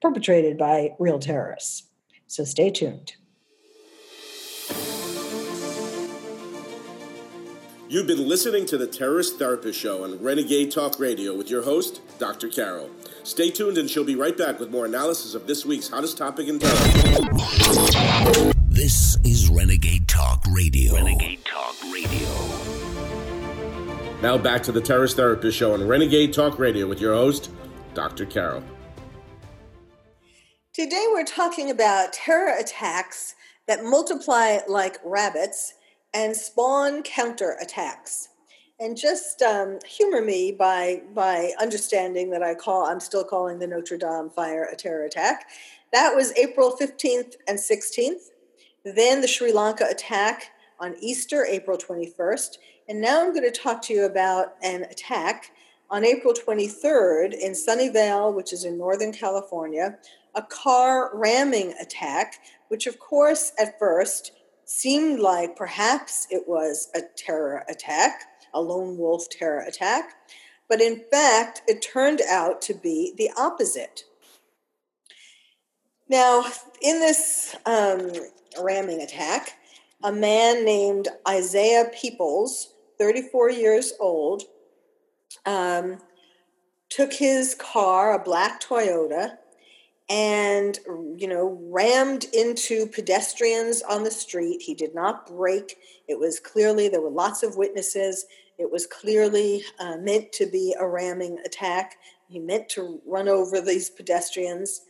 perpetrated 0.00 0.58
by 0.58 0.90
real 0.98 1.18
terrorists. 1.18 1.84
So 2.26 2.44
stay 2.44 2.70
tuned. 2.70 3.14
You've 7.88 8.08
been 8.08 8.28
listening 8.28 8.66
to 8.66 8.76
the 8.76 8.88
Terrorist 8.88 9.38
Therapist 9.38 9.78
Show 9.78 10.02
on 10.02 10.20
Renegade 10.20 10.72
Talk 10.72 10.98
Radio 10.98 11.36
with 11.36 11.48
your 11.48 11.62
host, 11.62 12.00
Dr. 12.18 12.48
Carol. 12.48 12.90
Stay 13.22 13.50
tuned 13.50 13.78
and 13.78 13.88
she'll 13.88 14.02
be 14.02 14.16
right 14.16 14.36
back 14.36 14.58
with 14.58 14.70
more 14.70 14.86
analysis 14.86 15.34
of 15.34 15.46
this 15.46 15.64
week's 15.64 15.88
hottest 15.88 16.18
topic 16.18 16.48
in 16.48 16.58
terror. 16.58 18.52
This 18.76 19.16
is 19.24 19.48
Renegade 19.48 20.06
Talk 20.06 20.44
Radio. 20.50 20.96
Renegade 20.96 21.42
Talk 21.46 21.82
Radio. 21.84 22.28
Now 24.20 24.36
back 24.36 24.62
to 24.64 24.72
the 24.72 24.82
Terrorist 24.82 25.16
Therapist 25.16 25.56
Show 25.56 25.72
on 25.72 25.88
Renegade 25.88 26.34
Talk 26.34 26.58
Radio 26.58 26.86
with 26.86 27.00
your 27.00 27.14
host, 27.14 27.48
Dr. 27.94 28.26
Carol. 28.26 28.62
Today 30.74 31.06
we're 31.10 31.24
talking 31.24 31.70
about 31.70 32.12
terror 32.12 32.54
attacks 32.60 33.34
that 33.66 33.82
multiply 33.82 34.58
like 34.68 34.98
rabbits 35.02 35.72
and 36.12 36.36
spawn 36.36 37.02
counterattacks. 37.02 38.28
And 38.78 38.94
just 38.94 39.40
um, 39.40 39.78
humor 39.86 40.20
me 40.20 40.52
by 40.52 41.00
by 41.14 41.52
understanding 41.58 42.28
that 42.28 42.42
I 42.42 42.54
call 42.54 42.84
I'm 42.84 43.00
still 43.00 43.24
calling 43.24 43.58
the 43.58 43.66
Notre 43.66 43.96
Dame 43.96 44.28
fire 44.28 44.68
a 44.70 44.76
terror 44.76 45.06
attack. 45.06 45.46
That 45.94 46.14
was 46.14 46.36
April 46.36 46.76
15th 46.78 47.36
and 47.48 47.58
16th. 47.58 48.32
Then 48.94 49.20
the 49.20 49.26
Sri 49.26 49.52
Lanka 49.52 49.84
attack 49.90 50.52
on 50.78 50.94
Easter, 51.00 51.44
April 51.44 51.76
21st. 51.76 52.58
And 52.88 53.00
now 53.00 53.20
I'm 53.20 53.34
going 53.34 53.50
to 53.50 53.60
talk 53.60 53.82
to 53.82 53.92
you 53.92 54.04
about 54.04 54.54
an 54.62 54.84
attack 54.84 55.50
on 55.90 56.04
April 56.04 56.32
23rd 56.32 57.32
in 57.34 57.50
Sunnyvale, 57.50 58.32
which 58.32 58.52
is 58.52 58.64
in 58.64 58.78
Northern 58.78 59.12
California, 59.12 59.98
a 60.36 60.42
car 60.42 61.10
ramming 61.14 61.74
attack, 61.80 62.34
which, 62.68 62.86
of 62.86 63.00
course, 63.00 63.50
at 63.58 63.76
first 63.80 64.30
seemed 64.64 65.18
like 65.18 65.56
perhaps 65.56 66.28
it 66.30 66.44
was 66.46 66.88
a 66.94 67.00
terror 67.16 67.64
attack, 67.68 68.22
a 68.54 68.60
lone 68.60 68.96
wolf 68.96 69.28
terror 69.28 69.64
attack, 69.66 70.14
but 70.68 70.80
in 70.80 71.02
fact, 71.10 71.62
it 71.66 71.82
turned 71.82 72.20
out 72.28 72.62
to 72.62 72.74
be 72.74 73.12
the 73.18 73.30
opposite. 73.36 74.04
Now, 76.08 76.44
in 76.80 77.00
this 77.00 77.56
um, 77.66 78.12
ramming 78.62 79.00
attack, 79.00 79.54
a 80.02 80.12
man 80.12 80.64
named 80.64 81.08
Isaiah 81.28 81.90
Peoples, 81.94 82.74
34 82.98 83.50
years 83.50 83.92
old, 83.98 84.44
um, 85.44 85.98
took 86.88 87.12
his 87.12 87.54
car, 87.54 88.14
a 88.14 88.22
black 88.22 88.60
Toyota, 88.60 89.36
and 90.08 90.78
you 91.16 91.26
know 91.26 91.58
rammed 91.62 92.26
into 92.32 92.86
pedestrians 92.86 93.82
on 93.82 94.04
the 94.04 94.10
street. 94.10 94.62
He 94.62 94.72
did 94.72 94.94
not 94.94 95.26
brake 95.26 95.76
it 96.08 96.18
was 96.18 96.38
clearly 96.38 96.88
there 96.88 97.00
were 97.00 97.10
lots 97.10 97.42
of 97.42 97.56
witnesses. 97.56 98.26
It 98.58 98.70
was 98.70 98.86
clearly 98.86 99.62
uh, 99.78 99.96
meant 99.98 100.32
to 100.32 100.46
be 100.46 100.74
a 100.78 100.86
ramming 100.86 101.38
attack. 101.44 101.96
He 102.28 102.38
meant 102.38 102.68
to 102.70 103.00
run 103.06 103.28
over 103.28 103.60
these 103.60 103.90
pedestrians 103.90 104.82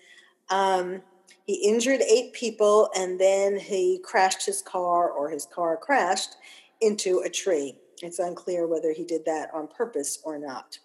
um, 0.51 1.03
he 1.45 1.69
injured 1.69 2.01
eight 2.03 2.33
people 2.33 2.91
and 2.97 3.21
then 3.21 3.59
he 3.59 4.01
crashed 4.05 4.45
his 4.45 4.63
car 4.63 5.11
or 5.11 5.31
his 5.31 5.47
car 5.47 5.77
crashed 5.77 6.37
into 6.81 7.21
a 7.21 7.31
tree 7.31 7.79
it's 8.03 8.19
unclear 8.19 8.67
whether 8.67 8.93
he 8.93 9.05
did 9.05 9.25
that 9.25 9.49
on 9.55 9.67
purpose 9.69 10.19
or 10.25 10.39
not 10.39 10.79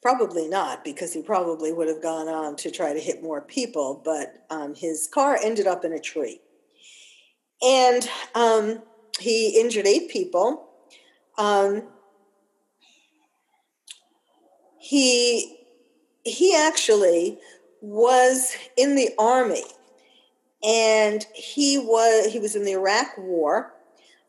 Probably 0.00 0.46
not, 0.46 0.84
because 0.84 1.12
he 1.12 1.22
probably 1.22 1.72
would 1.72 1.88
have 1.88 2.00
gone 2.00 2.28
on 2.28 2.54
to 2.56 2.70
try 2.70 2.92
to 2.92 3.00
hit 3.00 3.20
more 3.20 3.40
people, 3.40 4.00
but 4.04 4.44
um, 4.48 4.74
his 4.74 5.08
car 5.12 5.36
ended 5.42 5.66
up 5.66 5.84
in 5.84 5.92
a 5.92 5.98
tree. 5.98 6.40
And 7.60 8.08
um, 8.36 8.82
he 9.18 9.60
injured 9.60 9.88
eight 9.88 10.08
people. 10.08 10.68
Um, 11.36 11.88
he 14.78 15.56
he 16.22 16.54
actually 16.54 17.38
was 17.80 18.56
in 18.76 18.94
the 18.94 19.10
army, 19.18 19.64
and 20.64 21.26
he 21.34 21.78
was 21.78 22.32
he 22.32 22.38
was 22.38 22.56
in 22.56 22.64
the 22.64 22.72
Iraq 22.72 23.16
War. 23.18 23.74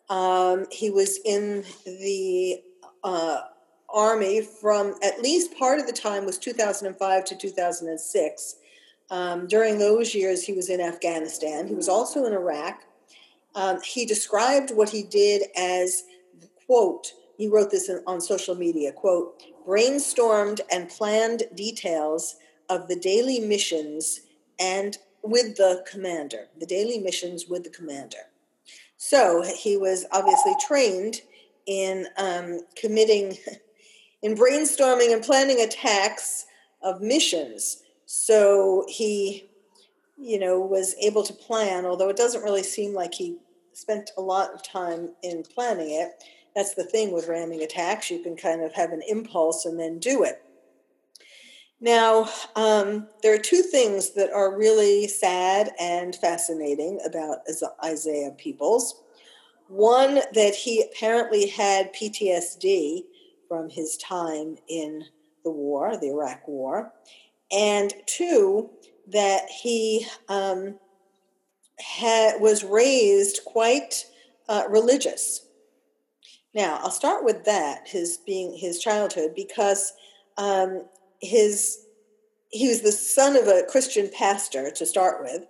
Um, 0.09 0.65
he 0.71 0.89
was 0.89 1.19
in 1.23 1.63
the 1.85 2.61
uh, 3.03 3.41
Army 3.93 4.41
from 4.41 4.95
at 5.03 5.21
least 5.21 5.57
part 5.57 5.79
of 5.79 5.87
the 5.87 5.93
time 5.93 6.25
was 6.25 6.37
2005 6.37 7.25
to 7.25 7.35
2006. 7.35 8.55
Um, 9.11 9.47
during 9.47 9.79
those 9.79 10.13
years, 10.13 10.43
he 10.43 10.53
was 10.53 10.69
in 10.69 10.79
Afghanistan. 10.79 11.67
He 11.67 11.73
was 11.73 11.89
also 11.89 12.25
in 12.25 12.33
Iraq. 12.33 12.83
Um, 13.55 13.81
he 13.81 14.05
described 14.05 14.71
what 14.71 14.89
he 14.89 15.01
did 15.01 15.43
as, 15.57 16.03
quote, 16.65 17.13
he 17.35 17.47
wrote 17.47 17.71
this 17.71 17.89
in, 17.89 18.03
on 18.05 18.21
social 18.21 18.53
media, 18.53 18.91
quote, 18.91 19.41
brainstormed 19.67 20.59
and 20.71 20.89
planned 20.89 21.43
details 21.55 22.35
of 22.69 22.87
the 22.87 22.95
daily 22.95 23.39
missions 23.39 24.21
and 24.59 24.97
with 25.23 25.57
the 25.57 25.83
commander, 25.89 26.47
the 26.59 26.65
daily 26.65 26.99
missions 26.99 27.45
with 27.47 27.63
the 27.63 27.69
commander. 27.69 28.17
So 28.97 29.43
he 29.43 29.77
was 29.77 30.05
obviously 30.11 30.53
trained 30.65 31.21
in 31.65 32.07
um, 32.17 32.61
committing 32.75 33.37
in 34.21 34.35
brainstorming 34.35 35.13
and 35.13 35.23
planning 35.23 35.61
attacks 35.61 36.45
of 36.81 37.01
missions. 37.01 37.83
So 38.05 38.85
he, 38.87 39.49
you 40.17 40.39
know, 40.39 40.59
was 40.59 40.95
able 41.01 41.23
to 41.23 41.33
plan, 41.33 41.85
although 41.85 42.09
it 42.09 42.17
doesn't 42.17 42.43
really 42.43 42.63
seem 42.63 42.93
like 42.93 43.13
he 43.13 43.37
spent 43.73 44.11
a 44.17 44.21
lot 44.21 44.53
of 44.53 44.63
time 44.63 45.13
in 45.23 45.43
planning 45.43 45.91
it. 45.91 46.23
That's 46.55 46.73
the 46.73 46.83
thing 46.83 47.13
with 47.13 47.27
ramming 47.27 47.61
attacks. 47.61 48.11
You 48.11 48.21
can 48.21 48.35
kind 48.35 48.61
of 48.61 48.73
have 48.73 48.91
an 48.91 49.01
impulse 49.07 49.65
and 49.65 49.79
then 49.79 49.99
do 49.99 50.23
it. 50.23 50.43
Now, 51.81 52.29
um, 52.55 53.07
there 53.23 53.33
are 53.33 53.39
two 53.39 53.61
things 53.61 54.11
that 54.11 54.31
are 54.31 54.57
really 54.57 55.07
sad 55.07 55.71
and 55.79 56.13
fascinating 56.15 56.99
about 57.05 57.39
Isaiah 57.83 58.31
Peoples. 58.31 59.01
One, 59.69 60.19
that 60.33 60.55
he 60.55 60.83
apparently 60.83 61.47
had 61.47 61.93
PTSD 61.93 63.03
from 63.47 63.69
his 63.69 63.95
time 63.97 64.57
in 64.67 65.05
the 65.43 65.51
war, 65.51 65.95
the 65.95 66.09
Iraq 66.09 66.47
War. 66.47 66.91
And 67.51 67.93
two, 68.05 68.71
that 69.07 69.49
he 69.49 70.05
um, 70.27 70.75
had, 71.79 72.41
was 72.41 72.63
raised 72.63 73.41
quite 73.45 74.05
uh, 74.49 74.63
religious. 74.67 75.45
Now, 76.53 76.79
I'll 76.81 76.91
start 76.91 77.23
with 77.23 77.45
that, 77.45 77.87
his 77.87 78.17
being 78.17 78.57
his 78.57 78.79
childhood, 78.79 79.33
because 79.35 79.93
um, 80.37 80.85
his 81.21 81.85
he 82.51 82.67
was 82.67 82.81
the 82.81 82.91
son 82.91 83.35
of 83.35 83.47
a 83.47 83.63
Christian 83.69 84.09
pastor 84.11 84.71
to 84.71 84.85
start 84.85 85.21
with, 85.21 85.45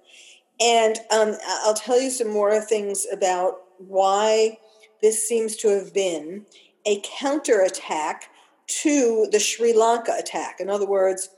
and 0.60 0.98
um, 1.12 1.38
I'll 1.64 1.74
tell 1.74 2.00
you 2.00 2.10
some 2.10 2.30
more 2.30 2.60
things 2.60 3.08
about 3.12 3.60
why 3.78 4.58
this 5.02 5.28
seems 5.28 5.56
to 5.58 5.70
have 5.70 5.94
been 5.94 6.46
a 6.86 7.02
counterattack 7.20 8.30
to 8.68 9.28
the 9.32 9.40
Sri 9.40 9.74
Lanka 9.74 10.14
attack. 10.18 10.60
In 10.60 10.70
other 10.70 10.86
words, 10.86 11.30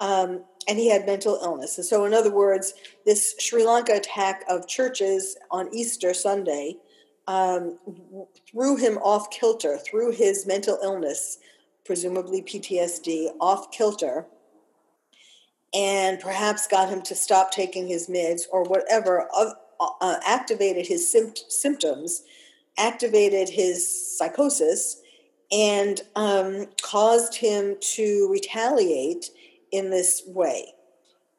um, 0.00 0.44
and 0.68 0.78
he 0.78 0.88
had 0.88 1.06
mental 1.06 1.38
illness. 1.42 1.76
And 1.78 1.86
so, 1.86 2.04
in 2.04 2.14
other 2.14 2.30
words, 2.30 2.74
this 3.04 3.34
Sri 3.38 3.66
Lanka 3.66 3.94
attack 3.94 4.44
of 4.48 4.68
churches 4.68 5.36
on 5.50 5.72
Easter 5.74 6.14
Sunday 6.14 6.76
um, 7.26 7.78
threw 8.50 8.76
him 8.76 8.98
off 8.98 9.30
kilter, 9.30 9.78
threw 9.78 10.10
his 10.10 10.46
mental 10.46 10.78
illness, 10.82 11.38
presumably 11.84 12.42
PTSD, 12.42 13.30
off 13.40 13.70
kilter, 13.70 14.26
and 15.74 16.18
perhaps 16.20 16.66
got 16.66 16.88
him 16.88 17.02
to 17.02 17.14
stop 17.14 17.52
taking 17.52 17.86
his 17.86 18.08
meds 18.08 18.42
or 18.50 18.64
whatever, 18.64 19.28
uh, 19.34 19.52
uh, 20.00 20.16
activated 20.26 20.86
his 20.86 21.10
symptoms, 21.48 22.22
activated 22.76 23.48
his 23.48 24.18
psychosis, 24.18 25.00
and 25.52 26.02
um, 26.16 26.66
caused 26.82 27.34
him 27.34 27.76
to 27.80 28.28
retaliate 28.30 29.30
in 29.72 29.90
this 29.90 30.22
way. 30.26 30.74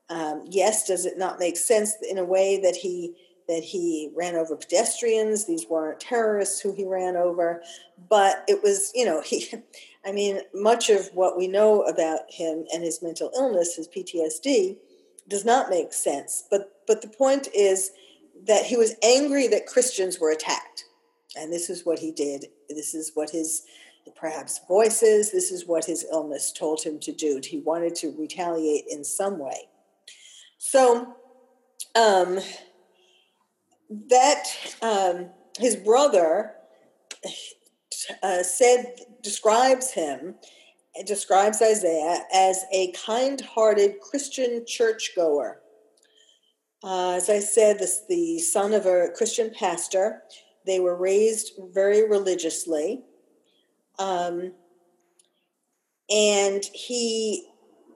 Um, 0.09 0.43
yes, 0.45 0.87
does 0.87 1.05
it 1.05 1.17
not 1.17 1.39
make 1.39 1.55
sense 1.55 1.95
in 2.09 2.17
a 2.17 2.25
way 2.25 2.59
that 2.61 2.75
he 2.75 3.15
that 3.51 3.63
he 3.63 4.09
ran 4.15 4.35
over 4.35 4.55
pedestrians? 4.55 5.45
These 5.45 5.67
weren't 5.69 5.99
terrorists 5.99 6.61
who 6.61 6.73
he 6.73 6.87
ran 6.87 7.17
over, 7.17 7.61
but 8.09 8.45
it 8.47 8.63
was 8.63 8.91
you 8.95 9.05
know 9.05 9.21
he. 9.21 9.47
I 10.03 10.11
mean, 10.11 10.41
much 10.55 10.89
of 10.89 11.09
what 11.13 11.37
we 11.37 11.47
know 11.47 11.83
about 11.83 12.21
him 12.27 12.65
and 12.73 12.83
his 12.83 13.03
mental 13.03 13.29
illness, 13.35 13.75
his 13.75 13.87
PTSD, 13.87 14.77
does 15.27 15.45
not 15.45 15.69
make 15.69 15.93
sense. 15.93 16.45
But 16.49 16.81
but 16.87 17.01
the 17.01 17.07
point 17.07 17.49
is 17.53 17.91
that 18.47 18.65
he 18.65 18.77
was 18.77 18.95
angry 19.03 19.47
that 19.49 19.67
Christians 19.67 20.19
were 20.19 20.31
attacked, 20.31 20.85
and 21.35 21.53
this 21.53 21.69
is 21.69 21.85
what 21.85 21.99
he 21.99 22.11
did. 22.11 22.47
This 22.69 22.95
is 22.95 23.11
what 23.13 23.29
his 23.29 23.63
perhaps 24.15 24.61
voices. 24.67 25.31
This 25.31 25.51
is 25.51 25.67
what 25.67 25.85
his 25.85 26.05
illness 26.11 26.51
told 26.51 26.81
him 26.81 26.99
to 26.99 27.11
do. 27.11 27.39
He 27.43 27.59
wanted 27.59 27.93
to 27.95 28.15
retaliate 28.17 28.85
in 28.89 29.03
some 29.03 29.37
way. 29.37 29.67
So 30.57 31.15
um, 31.95 32.39
that 34.09 34.43
um, 34.81 35.29
his 35.59 35.75
brother 35.75 36.53
uh, 38.23 38.41
said 38.41 38.95
describes 39.21 39.91
him 39.91 40.35
describes 41.05 41.61
Isaiah 41.61 42.25
as 42.33 42.65
a 42.73 42.91
kind-hearted 42.91 44.01
Christian 44.01 44.65
churchgoer. 44.65 45.61
Uh, 46.83 47.11
as 47.11 47.29
I 47.29 47.39
said, 47.39 47.79
this 47.79 48.03
the 48.09 48.39
son 48.39 48.73
of 48.73 48.85
a 48.85 49.09
Christian 49.15 49.51
pastor. 49.57 50.23
They 50.65 50.79
were 50.79 50.95
raised 50.95 51.53
very 51.73 52.09
religiously. 52.09 53.03
Um, 53.99 54.53
and 56.09 56.63
he, 56.73 57.47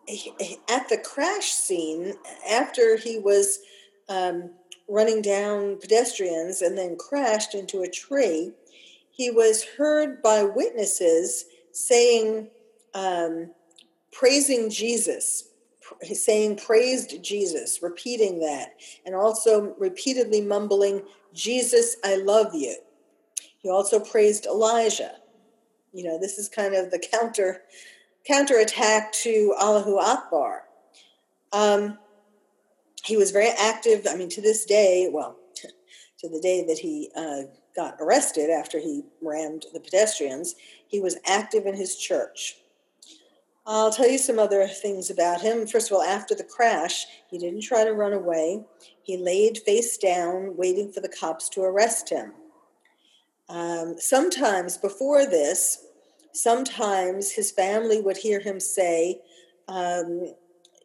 he, 0.08 0.58
at 0.70 0.88
the 0.88 0.98
crash 0.98 1.52
scene, 1.52 2.14
after 2.50 2.96
he 2.96 3.20
was 3.20 3.60
um, 4.08 4.52
running 4.88 5.22
down 5.22 5.78
pedestrians 5.80 6.62
and 6.62 6.78
then 6.78 6.98
crashed 6.98 7.56
into 7.56 7.82
a 7.82 7.90
tree, 7.90 8.52
he 9.10 9.32
was 9.32 9.66
heard 9.78 10.22
by 10.22 10.44
witnesses 10.44 11.46
saying, 11.72 12.50
um, 12.94 13.52
praising 14.12 14.70
Jesus, 14.70 15.50
saying, 16.14 16.58
praised 16.58 17.24
Jesus, 17.24 17.82
repeating 17.82 18.40
that, 18.40 18.76
and 19.06 19.16
also 19.16 19.76
repeatedly 19.78 20.42
mumbling, 20.42 21.02
Jesus, 21.34 21.98
I 22.04 22.16
love 22.16 22.54
you. 22.54 22.76
He 23.58 23.70
also 23.70 24.00
praised 24.00 24.46
Elijah 24.46 25.16
you 25.96 26.04
know, 26.04 26.20
this 26.20 26.38
is 26.38 26.50
kind 26.50 26.76
of 26.76 26.92
the 26.92 27.00
counter 27.00 27.62
counterattack 28.28 29.14
to 29.14 29.56
Allahu 29.58 29.98
Akbar. 29.98 30.64
Um, 31.54 31.98
he 33.06 33.18
was 33.18 33.32
very 33.32 33.50
active. 33.50 34.08
I 34.10 34.16
mean, 34.16 34.30
to 34.30 34.42
this 34.42 34.66
day, 34.66 35.10
well, 35.12 35.38
to 36.20 36.30
the 36.30 36.40
day 36.42 36.66
that 36.68 36.80
he 36.80 37.12
uh, 37.16 37.44
got 37.76 37.96
arrested 38.00 38.50
after 38.50 38.80
he 38.80 39.04
rammed 39.22 39.66
the 39.74 39.80
pedestrians, 39.80 40.56
he 40.88 41.00
was 41.00 41.18
active 41.26 41.66
in 41.66 41.76
his 41.76 41.98
church. 41.98 42.58
I'll 43.68 43.92
tell 43.92 44.10
you 44.10 44.20
some 44.20 44.38
other 44.38 44.68
things 44.68 45.10
about 45.10 45.42
him. 45.42 45.66
First 45.66 45.90
of 45.90 45.98
all, 45.98 46.04
after 46.04 46.36
the 46.36 46.44
crash, 46.44 47.08
he 47.30 47.40
didn't 47.40 47.62
try 47.62 47.84
to 47.84 47.94
run 47.94 48.14
away. 48.14 48.64
He 49.02 49.18
laid 49.18 49.58
face 49.60 49.98
down, 49.98 50.56
waiting 50.56 50.92
for 50.92 51.00
the 51.00 51.10
cops 51.10 51.50
to 51.50 51.62
arrest 51.62 52.10
him. 52.10 52.34
Um, 53.50 53.96
sometimes 53.98 54.78
before 54.78 55.26
this, 55.26 55.86
sometimes 56.32 57.32
his 57.32 57.52
family 57.52 58.02
would 58.02 58.18
hear 58.18 58.40
him 58.40 58.60
say 58.60 59.22
um, 59.68 60.34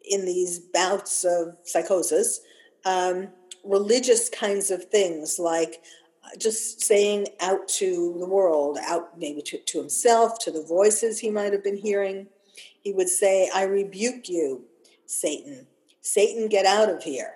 in 0.09 0.25
these 0.25 0.59
bouts 0.59 1.23
of 1.23 1.55
psychosis 1.63 2.41
um, 2.85 3.29
religious 3.63 4.29
kinds 4.29 4.71
of 4.71 4.85
things 4.85 5.39
like 5.39 5.81
uh, 6.23 6.37
just 6.37 6.83
saying 6.83 7.27
out 7.39 7.67
to 7.67 8.15
the 8.19 8.27
world, 8.27 8.77
out 8.85 9.17
maybe 9.17 9.41
to, 9.41 9.57
to 9.57 9.79
himself, 9.79 10.39
to 10.39 10.51
the 10.51 10.63
voices 10.63 11.19
he 11.19 11.29
might 11.29 11.53
have 11.53 11.63
been 11.63 11.77
hearing. 11.77 12.27
He 12.81 12.93
would 12.93 13.09
say, 13.09 13.49
I 13.53 13.63
rebuke 13.63 14.29
you, 14.29 14.63
Satan. 15.05 15.67
Satan, 16.01 16.47
get 16.47 16.65
out 16.65 16.89
of 16.89 17.03
here. 17.03 17.35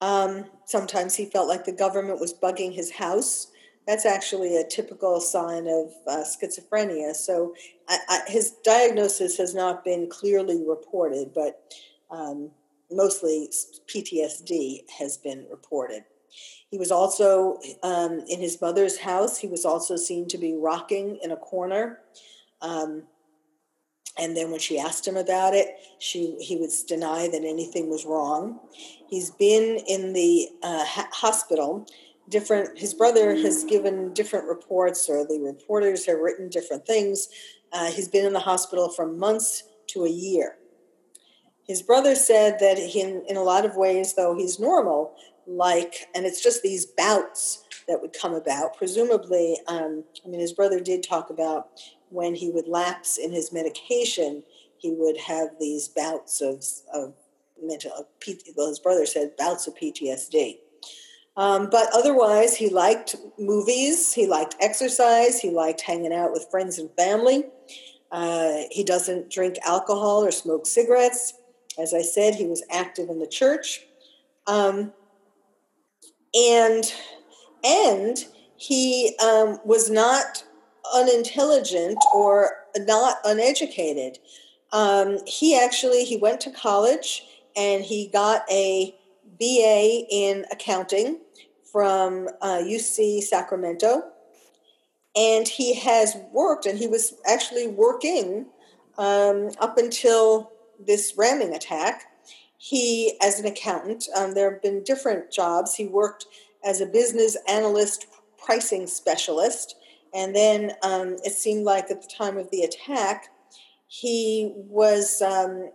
Um, 0.00 0.46
sometimes 0.64 1.14
he 1.14 1.24
felt 1.26 1.48
like 1.48 1.64
the 1.64 1.72
government 1.72 2.20
was 2.20 2.34
bugging 2.34 2.72
his 2.72 2.92
house 2.92 3.48
that's 3.88 4.04
actually 4.04 4.58
a 4.58 4.68
typical 4.68 5.18
sign 5.18 5.66
of 5.66 5.94
uh, 6.06 6.22
schizophrenia. 6.22 7.14
So 7.14 7.54
I, 7.88 7.98
I, 8.06 8.20
his 8.26 8.50
diagnosis 8.62 9.38
has 9.38 9.54
not 9.54 9.82
been 9.82 10.10
clearly 10.10 10.62
reported, 10.62 11.32
but 11.34 11.62
um, 12.10 12.50
mostly 12.90 13.50
PTSD 13.86 14.80
has 14.98 15.16
been 15.16 15.46
reported. 15.50 16.02
He 16.70 16.76
was 16.76 16.92
also 16.92 17.58
um, 17.82 18.22
in 18.28 18.40
his 18.40 18.60
mother's 18.60 18.98
house. 18.98 19.38
He 19.38 19.48
was 19.48 19.64
also 19.64 19.96
seen 19.96 20.28
to 20.28 20.36
be 20.36 20.54
rocking 20.54 21.18
in 21.22 21.30
a 21.30 21.36
corner. 21.36 22.00
Um, 22.60 23.04
and 24.18 24.36
then 24.36 24.50
when 24.50 24.60
she 24.60 24.78
asked 24.78 25.08
him 25.08 25.16
about 25.16 25.54
it, 25.54 25.76
she 25.98 26.36
he 26.40 26.56
would 26.56 26.70
deny 26.86 27.28
that 27.28 27.42
anything 27.42 27.88
was 27.88 28.04
wrong. 28.04 28.60
He's 29.08 29.30
been 29.30 29.78
in 29.88 30.12
the 30.12 30.48
uh, 30.62 30.84
ha- 30.84 31.08
hospital 31.12 31.86
different 32.28 32.78
his 32.78 32.94
brother 32.94 33.34
has 33.34 33.64
given 33.64 34.12
different 34.12 34.46
reports 34.46 35.08
or 35.08 35.26
the 35.26 35.40
reporters 35.40 36.06
have 36.06 36.18
written 36.18 36.48
different 36.48 36.86
things. 36.86 37.28
Uh, 37.72 37.90
he's 37.90 38.08
been 38.08 38.26
in 38.26 38.32
the 38.32 38.40
hospital 38.40 38.88
from 38.88 39.18
months 39.18 39.64
to 39.88 40.04
a 40.04 40.10
year. 40.10 40.56
His 41.66 41.82
brother 41.82 42.14
said 42.14 42.58
that 42.60 42.78
in, 42.78 43.22
in 43.28 43.36
a 43.36 43.42
lot 43.42 43.64
of 43.64 43.76
ways 43.76 44.14
though 44.14 44.36
he's 44.36 44.58
normal 44.58 45.14
like 45.46 46.06
and 46.14 46.26
it's 46.26 46.42
just 46.42 46.62
these 46.62 46.86
bouts 46.86 47.64
that 47.86 48.00
would 48.00 48.12
come 48.12 48.34
about. 48.34 48.76
Presumably 48.76 49.56
um, 49.66 50.04
i 50.24 50.28
mean 50.28 50.40
his 50.40 50.52
brother 50.52 50.80
did 50.80 51.02
talk 51.02 51.30
about 51.30 51.68
when 52.10 52.34
he 52.34 52.50
would 52.50 52.68
lapse 52.68 53.18
in 53.18 53.32
his 53.32 53.52
medication 53.52 54.42
he 54.78 54.92
would 54.92 55.16
have 55.16 55.48
these 55.58 55.88
bouts 55.88 56.40
of, 56.40 56.64
of 56.94 57.14
mental 57.62 57.90
of, 57.92 58.06
well, 58.56 58.68
his 58.68 58.78
brother 58.78 59.04
said 59.04 59.36
bouts 59.36 59.66
of 59.66 59.74
ptsd 59.74 60.58
um, 61.38 61.68
but 61.70 61.88
otherwise, 61.94 62.56
he 62.56 62.68
liked 62.68 63.14
movies, 63.38 64.12
he 64.12 64.26
liked 64.26 64.56
exercise, 64.60 65.40
he 65.40 65.50
liked 65.50 65.80
hanging 65.80 66.12
out 66.12 66.32
with 66.32 66.50
friends 66.50 66.80
and 66.80 66.90
family. 66.98 67.44
Uh, 68.10 68.62
he 68.72 68.82
doesn't 68.82 69.30
drink 69.30 69.56
alcohol 69.64 70.24
or 70.24 70.32
smoke 70.32 70.66
cigarettes. 70.66 71.34
As 71.78 71.94
I 71.94 72.02
said, 72.02 72.34
he 72.34 72.46
was 72.46 72.64
active 72.70 73.08
in 73.08 73.20
the 73.20 73.26
church. 73.28 73.82
Um, 74.48 74.92
and 76.34 76.92
and 77.62 78.24
he 78.56 79.16
um, 79.22 79.60
was 79.64 79.88
not 79.88 80.42
unintelligent 80.92 81.98
or 82.12 82.50
not 82.78 83.18
uneducated. 83.24 84.18
Um, 84.72 85.18
he 85.24 85.56
actually 85.56 86.04
he 86.04 86.16
went 86.16 86.40
to 86.42 86.50
college 86.50 87.22
and 87.56 87.84
he 87.84 88.08
got 88.08 88.42
a 88.50 88.97
BA 89.38 90.04
in 90.10 90.44
accounting 90.50 91.20
from 91.70 92.28
uh, 92.40 92.58
UC 92.58 93.22
Sacramento, 93.22 94.02
and 95.16 95.46
he 95.46 95.74
has 95.74 96.16
worked 96.32 96.66
and 96.66 96.78
he 96.78 96.86
was 96.86 97.14
actually 97.26 97.66
working 97.66 98.46
um, 98.98 99.50
up 99.60 99.78
until 99.78 100.52
this 100.78 101.14
ramming 101.16 101.54
attack. 101.54 102.04
He, 102.56 103.16
as 103.22 103.38
an 103.38 103.46
accountant, 103.46 104.04
um, 104.16 104.34
there 104.34 104.50
have 104.52 104.62
been 104.62 104.82
different 104.82 105.30
jobs. 105.30 105.74
He 105.74 105.86
worked 105.86 106.26
as 106.64 106.80
a 106.80 106.86
business 106.86 107.36
analyst, 107.48 108.06
pricing 108.36 108.86
specialist, 108.86 109.76
and 110.12 110.34
then 110.34 110.72
um, 110.82 111.16
it 111.24 111.32
seemed 111.32 111.64
like 111.64 111.90
at 111.90 112.02
the 112.02 112.08
time 112.08 112.36
of 112.36 112.50
the 112.50 112.62
attack, 112.62 113.28
he 113.86 114.52
was 114.54 115.22
um, 115.22 115.70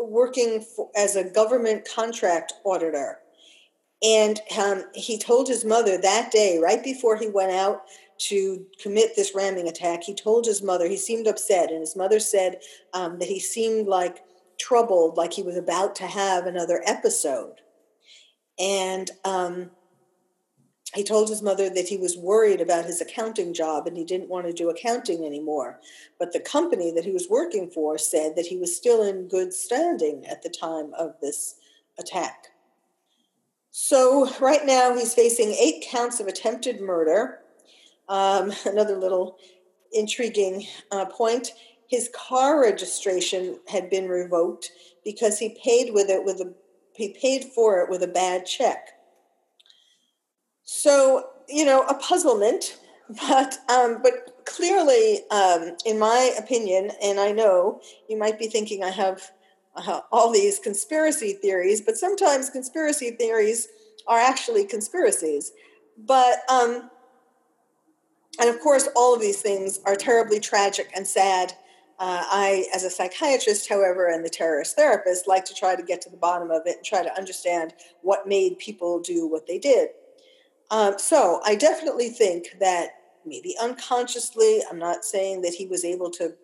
working 0.00 0.60
for, 0.60 0.90
as 0.96 1.16
a 1.16 1.24
government 1.24 1.88
contract 1.94 2.52
auditor. 2.64 3.18
And 4.02 4.40
um, 4.58 4.84
he 4.94 5.18
told 5.18 5.48
his 5.48 5.64
mother 5.64 5.98
that 5.98 6.30
day, 6.32 6.58
right 6.58 6.82
before 6.82 7.16
he 7.16 7.28
went 7.28 7.52
out 7.52 7.82
to 8.28 8.64
commit 8.80 9.16
this 9.16 9.34
ramming 9.34 9.68
attack, 9.68 10.02
he 10.02 10.14
told 10.14 10.46
his 10.46 10.62
mother, 10.62 10.88
he 10.88 10.96
seemed 10.96 11.26
upset. 11.26 11.70
And 11.70 11.80
his 11.80 11.96
mother 11.96 12.20
said 12.20 12.60
um, 12.94 13.18
that 13.18 13.28
he 13.28 13.40
seemed 13.40 13.86
like 13.86 14.20
troubled, 14.58 15.16
like 15.16 15.32
he 15.32 15.42
was 15.42 15.56
about 15.56 15.94
to 15.96 16.06
have 16.06 16.46
another 16.46 16.82
episode. 16.86 17.56
And 18.58 19.10
um, 19.24 19.70
he 20.94 21.04
told 21.04 21.28
his 21.28 21.42
mother 21.42 21.70
that 21.70 21.88
he 21.88 21.96
was 21.96 22.16
worried 22.16 22.60
about 22.60 22.84
his 22.84 23.00
accounting 23.00 23.54
job 23.54 23.86
and 23.86 23.96
he 23.96 24.04
didn't 24.04 24.28
want 24.28 24.46
to 24.46 24.52
do 24.52 24.70
accounting 24.70 25.24
anymore. 25.24 25.80
But 26.18 26.32
the 26.32 26.40
company 26.40 26.92
that 26.92 27.04
he 27.04 27.12
was 27.12 27.28
working 27.30 27.70
for 27.70 27.96
said 27.96 28.34
that 28.36 28.46
he 28.46 28.56
was 28.56 28.76
still 28.76 29.02
in 29.02 29.28
good 29.28 29.52
standing 29.52 30.26
at 30.26 30.42
the 30.42 30.50
time 30.50 30.92
of 30.98 31.14
this 31.20 31.56
attack. 31.98 32.48
So, 33.70 34.28
right 34.40 34.66
now, 34.66 34.96
he's 34.96 35.14
facing 35.14 35.52
eight 35.52 35.84
counts 35.88 36.18
of 36.18 36.26
attempted 36.26 36.80
murder. 36.80 37.40
Um, 38.08 38.52
another 38.66 38.96
little 38.96 39.38
intriguing 39.92 40.66
uh, 40.90 41.04
point 41.06 41.52
his 41.90 42.08
car 42.14 42.60
registration 42.60 43.58
had 43.66 43.90
been 43.90 44.08
revoked 44.08 44.70
because 45.04 45.38
he 45.38 45.58
paid 45.62 45.92
with 45.92 46.08
it 46.08 46.24
with 46.24 46.40
a 46.40 46.54
he 46.94 47.16
paid 47.20 47.44
for 47.44 47.80
it 47.80 47.90
with 47.90 48.02
a 48.02 48.08
bad 48.08 48.46
check. 48.46 48.99
So, 50.72 51.30
you 51.48 51.64
know, 51.64 51.82
a 51.82 51.94
puzzlement, 51.94 52.78
but 53.28 53.58
um, 53.68 54.00
but 54.04 54.44
clearly, 54.46 55.28
um, 55.32 55.76
in 55.84 55.98
my 55.98 56.32
opinion, 56.38 56.92
and 57.02 57.18
I 57.18 57.32
know 57.32 57.80
you 58.08 58.16
might 58.16 58.38
be 58.38 58.46
thinking 58.46 58.84
I 58.84 58.90
have 58.90 59.32
uh, 59.74 60.02
all 60.12 60.30
these 60.30 60.60
conspiracy 60.60 61.32
theories, 61.32 61.80
but 61.80 61.96
sometimes 61.96 62.50
conspiracy 62.50 63.10
theories 63.10 63.66
are 64.06 64.20
actually 64.20 64.64
conspiracies. 64.64 65.50
But 65.98 66.48
um, 66.48 66.88
and 68.38 68.48
of 68.48 68.60
course, 68.60 68.88
all 68.94 69.12
of 69.12 69.20
these 69.20 69.42
things 69.42 69.80
are 69.86 69.96
terribly 69.96 70.38
tragic 70.38 70.92
and 70.94 71.04
sad. 71.04 71.52
Uh, 71.98 72.22
I, 72.30 72.66
as 72.72 72.84
a 72.84 72.90
psychiatrist, 72.90 73.68
however, 73.68 74.06
and 74.06 74.24
the 74.24 74.30
terrorist 74.30 74.76
therapist, 74.76 75.26
like 75.26 75.44
to 75.46 75.54
try 75.54 75.74
to 75.74 75.82
get 75.82 76.00
to 76.02 76.10
the 76.10 76.16
bottom 76.16 76.52
of 76.52 76.62
it 76.64 76.76
and 76.76 76.84
try 76.84 77.02
to 77.02 77.14
understand 77.18 77.74
what 78.02 78.28
made 78.28 78.58
people 78.58 79.00
do 79.00 79.26
what 79.26 79.48
they 79.48 79.58
did. 79.58 79.88
Um, 80.70 80.94
so 80.98 81.40
I 81.44 81.56
definitely 81.56 82.10
think 82.10 82.56
that 82.60 82.90
maybe 83.26 83.56
unconsciously, 83.60 84.62
I'm 84.70 84.78
not 84.78 85.04
saying 85.04 85.42
that 85.42 85.54
he 85.54 85.66
was 85.66 85.84
able 85.84 86.10
to 86.12 86.34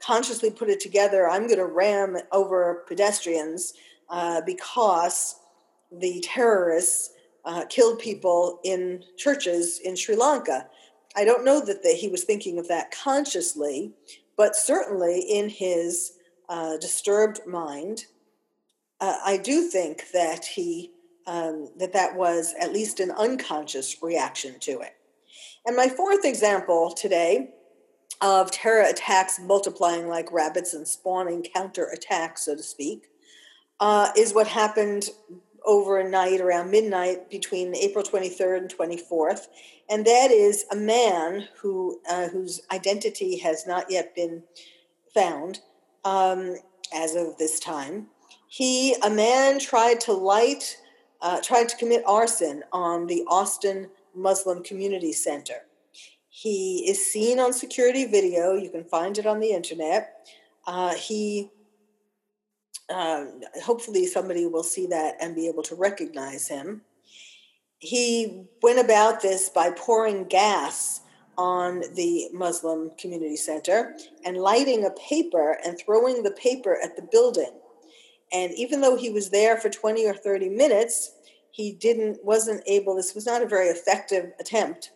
consciously 0.00 0.50
put 0.50 0.68
it 0.68 0.80
together. 0.80 1.28
I'm 1.28 1.46
going 1.46 1.58
to 1.58 1.66
ram 1.66 2.16
over 2.32 2.84
pedestrians 2.88 3.74
uh, 4.08 4.40
because 4.44 5.36
the 5.90 6.22
terrorists 6.24 7.10
uh, 7.44 7.64
killed 7.68 7.98
people 7.98 8.60
in 8.64 9.02
churches 9.16 9.80
in 9.84 9.96
Sri 9.96 10.16
Lanka. 10.16 10.66
I 11.16 11.24
don't 11.24 11.44
know 11.44 11.64
that 11.64 11.82
the, 11.82 11.90
he 11.90 12.08
was 12.08 12.24
thinking 12.24 12.58
of 12.58 12.68
that 12.68 12.90
consciously, 12.90 13.92
but 14.36 14.56
certainly 14.56 15.20
in 15.20 15.48
his 15.48 16.12
uh, 16.48 16.76
disturbed 16.78 17.40
mind, 17.46 18.06
uh, 19.00 19.16
I 19.24 19.36
do 19.36 19.68
think 19.68 20.10
that 20.12 20.44
he 20.44 20.92
um, 21.26 21.68
that 21.78 21.92
that 21.92 22.16
was 22.16 22.54
at 22.60 22.72
least 22.72 23.00
an 23.00 23.10
unconscious 23.12 23.96
reaction 24.02 24.58
to 24.60 24.80
it. 24.80 24.94
And 25.66 25.76
my 25.76 25.88
fourth 25.88 26.24
example 26.24 26.92
today 26.92 27.50
of 28.20 28.50
terror 28.50 28.82
attacks 28.82 29.40
multiplying 29.40 30.08
like 30.08 30.32
rabbits 30.32 30.74
and 30.74 30.86
spawning 30.86 31.44
counter 31.54 31.88
attacks, 31.92 32.44
so 32.44 32.56
to 32.56 32.62
speak, 32.62 33.08
uh, 33.80 34.10
is 34.16 34.34
what 34.34 34.46
happened 34.46 35.08
overnight 35.64 36.40
around 36.40 36.70
midnight 36.70 37.30
between 37.30 37.74
April 37.76 38.04
23rd 38.04 38.58
and 38.58 38.76
24th. 38.76 39.46
And 39.88 40.04
that 40.04 40.30
is 40.30 40.64
a 40.70 40.76
man 40.76 41.48
who 41.60 42.00
uh, 42.08 42.28
whose 42.28 42.60
identity 42.72 43.38
has 43.38 43.66
not 43.66 43.90
yet 43.90 44.14
been 44.14 44.42
found 45.14 45.60
um, 46.04 46.56
as 46.94 47.14
of 47.14 47.36
this 47.38 47.60
time. 47.60 48.08
He, 48.48 48.94
a 49.02 49.10
man, 49.10 49.58
tried 49.58 50.00
to 50.02 50.12
light 50.12 50.76
uh, 51.22 51.40
tried 51.40 51.68
to 51.68 51.76
commit 51.76 52.02
arson 52.06 52.62
on 52.72 53.06
the 53.06 53.24
Austin 53.28 53.88
Muslim 54.14 54.62
Community 54.62 55.12
Center. 55.12 55.62
He 56.28 56.88
is 56.88 57.04
seen 57.04 57.38
on 57.38 57.52
security 57.52 58.04
video. 58.06 58.54
You 58.54 58.70
can 58.70 58.84
find 58.84 59.16
it 59.18 59.26
on 59.26 59.38
the 59.38 59.50
internet. 59.50 60.28
Uh, 60.66 60.94
he, 60.94 61.50
uh, 62.92 63.26
hopefully, 63.64 64.06
somebody 64.06 64.46
will 64.46 64.62
see 64.62 64.86
that 64.86 65.16
and 65.20 65.36
be 65.36 65.46
able 65.46 65.62
to 65.64 65.74
recognize 65.74 66.48
him. 66.48 66.82
He 67.78 68.44
went 68.62 68.78
about 68.78 69.22
this 69.22 69.48
by 69.48 69.70
pouring 69.70 70.24
gas 70.24 71.00
on 71.38 71.82
the 71.94 72.28
Muslim 72.32 72.90
Community 72.98 73.36
Center 73.36 73.94
and 74.24 74.36
lighting 74.36 74.84
a 74.84 74.90
paper 74.90 75.58
and 75.64 75.78
throwing 75.78 76.22
the 76.22 76.30
paper 76.32 76.78
at 76.82 76.96
the 76.96 77.02
building. 77.02 77.52
And 78.32 78.52
even 78.54 78.80
though 78.80 78.96
he 78.96 79.10
was 79.10 79.30
there 79.30 79.56
for 79.58 79.68
20 79.68 80.06
or 80.06 80.14
30 80.14 80.48
minutes, 80.48 81.12
he 81.50 81.72
didn't 81.72 82.24
wasn't 82.24 82.62
able 82.66 82.96
this 82.96 83.14
was 83.14 83.26
not 83.26 83.42
a 83.42 83.46
very 83.46 83.68
effective 83.68 84.32
attempt. 84.40 84.90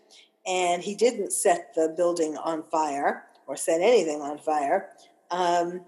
And 0.46 0.82
he 0.82 0.94
didn't 0.94 1.32
set 1.32 1.74
the 1.74 1.92
building 1.96 2.36
on 2.36 2.62
fire 2.62 3.24
or 3.46 3.56
set 3.56 3.80
anything 3.80 4.22
on 4.22 4.38
fire. 4.38 4.90
Um, 5.30 5.82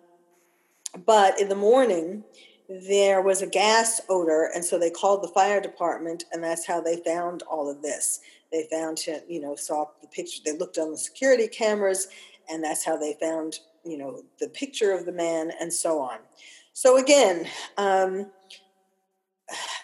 but 1.06 1.40
in 1.40 1.48
the 1.48 1.54
morning 1.54 2.24
there 2.68 3.22
was 3.22 3.40
a 3.40 3.46
gas 3.46 4.00
odor 4.10 4.50
and 4.54 4.62
so 4.62 4.78
they 4.78 4.90
called 4.90 5.22
the 5.22 5.28
fire 5.28 5.60
department 5.60 6.24
and 6.32 6.44
that's 6.44 6.66
how 6.66 6.80
they 6.82 6.96
found 6.96 7.42
all 7.42 7.70
of 7.70 7.80
this. 7.80 8.20
They 8.52 8.66
found 8.70 9.00
him 9.00 9.20
you 9.26 9.40
know 9.40 9.56
saw 9.56 9.86
the 10.02 10.08
picture 10.08 10.42
they 10.44 10.56
looked 10.56 10.76
on 10.76 10.90
the 10.90 10.98
security 10.98 11.48
cameras 11.48 12.08
and 12.50 12.62
that's 12.62 12.84
how 12.84 12.96
they 12.96 13.16
found 13.20 13.60
you 13.84 13.96
know 13.96 14.22
the 14.38 14.48
picture 14.48 14.92
of 14.92 15.06
the 15.06 15.12
man 15.12 15.52
and 15.60 15.72
so 15.72 15.98
on 15.98 16.18
so 16.78 16.96
again, 16.96 17.44
um, 17.76 18.30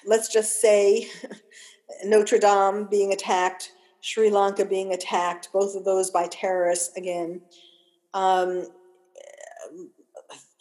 let's 0.06 0.32
just 0.32 0.60
say 0.60 1.08
Notre 2.04 2.38
Dame 2.38 2.86
being 2.88 3.12
attacked, 3.12 3.72
Sri 4.00 4.30
Lanka 4.30 4.64
being 4.64 4.94
attacked, 4.94 5.48
both 5.52 5.74
of 5.74 5.84
those 5.84 6.12
by 6.12 6.28
terrorists 6.28 6.96
again. 6.96 7.40
Um, 8.12 8.68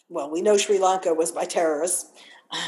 well, 0.08 0.28
we 0.28 0.42
know 0.42 0.56
Sri 0.56 0.80
Lanka 0.80 1.14
was 1.14 1.30
by 1.30 1.44
terrorists. 1.44 2.10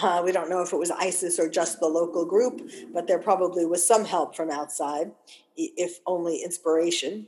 Uh, 0.01 0.23
we 0.25 0.31
don't 0.31 0.49
know 0.49 0.63
if 0.63 0.73
it 0.73 0.79
was 0.79 0.93
ISIS 0.93 1.41
or 1.41 1.49
just 1.49 1.81
the 1.81 1.89
local 1.89 2.25
group, 2.25 2.71
but 2.95 3.09
there 3.09 3.19
probably 3.19 3.67
was 3.67 3.85
some 3.85 4.05
help 4.05 4.37
from 4.37 4.49
outside, 4.49 5.11
if 5.57 5.99
only 6.07 6.41
inspiration. 6.41 7.27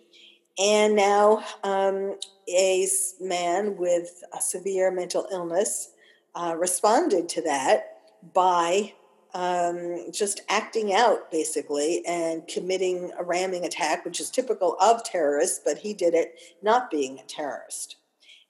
And 0.56 0.94
now, 0.94 1.42
um, 1.64 2.14
a 2.48 2.86
man 3.20 3.76
with 3.76 4.22
a 4.32 4.40
severe 4.40 4.92
mental 4.92 5.26
illness 5.32 5.94
uh, 6.34 6.54
responded 6.58 7.28
to 7.30 7.42
that 7.42 7.98
by 8.34 8.92
um, 9.34 10.10
just 10.12 10.40
acting 10.48 10.92
out 10.94 11.30
basically 11.30 12.02
and 12.06 12.46
committing 12.48 13.12
a 13.18 13.24
ramming 13.24 13.64
attack, 13.64 14.04
which 14.04 14.20
is 14.20 14.30
typical 14.30 14.76
of 14.80 15.04
terrorists, 15.04 15.60
but 15.64 15.78
he 15.78 15.92
did 15.92 16.14
it 16.14 16.40
not 16.62 16.90
being 16.90 17.18
a 17.18 17.24
terrorist. 17.24 17.96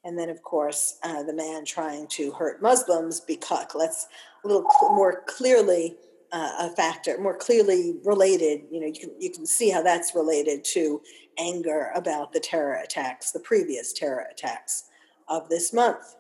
And 0.05 0.18
then, 0.18 0.30
of 0.30 0.42
course, 0.42 0.98
uh, 1.03 1.24
the 1.24 1.34
man 1.34 1.64
trying 1.64 2.07
to 2.09 2.30
hurt 2.32 2.62
Muslims 2.62 3.20
because 3.20 3.66
that's 3.78 4.07
a 4.44 4.48
little 4.48 4.64
cl- 4.70 4.94
more 4.94 5.24
clearly 5.26 5.96
uh, 6.30 6.53
a 6.61 6.70
factor, 6.70 7.18
more 7.18 7.36
clearly 7.36 7.96
related. 8.05 8.62
You 8.70 8.80
know, 8.80 8.86
you 8.86 8.92
can, 8.92 9.11
you 9.18 9.30
can 9.30 9.46
see 9.46 9.70
how 9.70 9.82
that's 9.82 10.14
related 10.14 10.64
to 10.72 11.00
anger 11.38 11.90
about 11.94 12.32
the 12.32 12.40
terror 12.40 12.74
attacks, 12.74 13.32
the 13.32 13.40
previous 13.40 13.92
terror 13.92 14.26
attacks 14.30 14.84
of 15.26 15.48
this 15.48 15.72
month. 15.72 16.16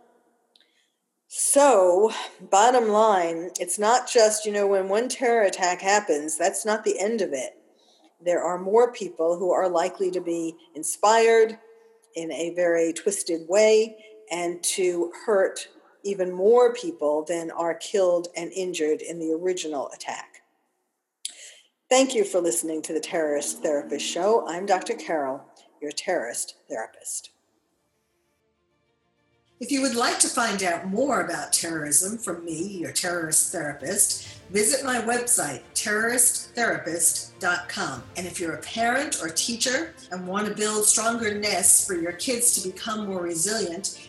So, 1.30 2.10
bottom 2.50 2.88
line, 2.88 3.50
it's 3.60 3.78
not 3.78 4.10
just, 4.10 4.46
you 4.46 4.52
know, 4.52 4.66
when 4.66 4.88
one 4.88 5.10
terror 5.10 5.42
attack 5.42 5.82
happens, 5.82 6.38
that's 6.38 6.64
not 6.64 6.84
the 6.84 6.98
end 6.98 7.20
of 7.20 7.34
it. 7.34 7.54
There 8.24 8.42
are 8.42 8.58
more 8.58 8.94
people 8.94 9.38
who 9.38 9.52
are 9.52 9.68
likely 9.68 10.10
to 10.12 10.22
be 10.22 10.56
inspired 10.74 11.58
in 12.16 12.32
a 12.32 12.54
very 12.54 12.94
twisted 12.94 13.46
way 13.46 13.94
and 14.32 14.62
to 14.62 15.12
hurt 15.26 15.68
even 16.02 16.32
more 16.32 16.72
people 16.72 17.26
than 17.28 17.50
are 17.50 17.74
killed 17.74 18.28
and 18.34 18.50
injured 18.52 19.02
in 19.02 19.18
the 19.18 19.32
original 19.32 19.90
attack. 19.90 20.40
Thank 21.90 22.14
you 22.14 22.24
for 22.24 22.40
listening 22.40 22.80
to 22.82 22.94
the 22.94 23.00
Terrorist 23.00 23.62
Therapist 23.62 24.06
Show. 24.06 24.46
I'm 24.48 24.64
Dr. 24.64 24.94
Carol, 24.94 25.44
your 25.82 25.92
terrorist 25.92 26.54
therapist. 26.70 27.32
If 29.60 29.72
you 29.72 29.82
would 29.82 29.96
like 29.96 30.20
to 30.20 30.28
find 30.28 30.62
out 30.62 30.86
more 30.86 31.22
about 31.22 31.52
terrorism 31.52 32.16
from 32.16 32.44
me, 32.44 32.78
your 32.78 32.92
terrorist 32.92 33.50
therapist, 33.50 34.28
visit 34.50 34.84
my 34.84 35.00
website, 35.00 35.62
terroristtherapist.com. 35.74 38.04
And 38.16 38.24
if 38.24 38.38
you're 38.38 38.54
a 38.54 38.62
parent 38.62 39.20
or 39.20 39.30
teacher 39.30 39.94
and 40.12 40.28
want 40.28 40.46
to 40.46 40.54
build 40.54 40.84
stronger 40.84 41.36
nests 41.36 41.84
for 41.84 41.94
your 41.94 42.12
kids 42.12 42.54
to 42.54 42.62
become 42.70 43.08
more 43.08 43.20
resilient, 43.20 44.08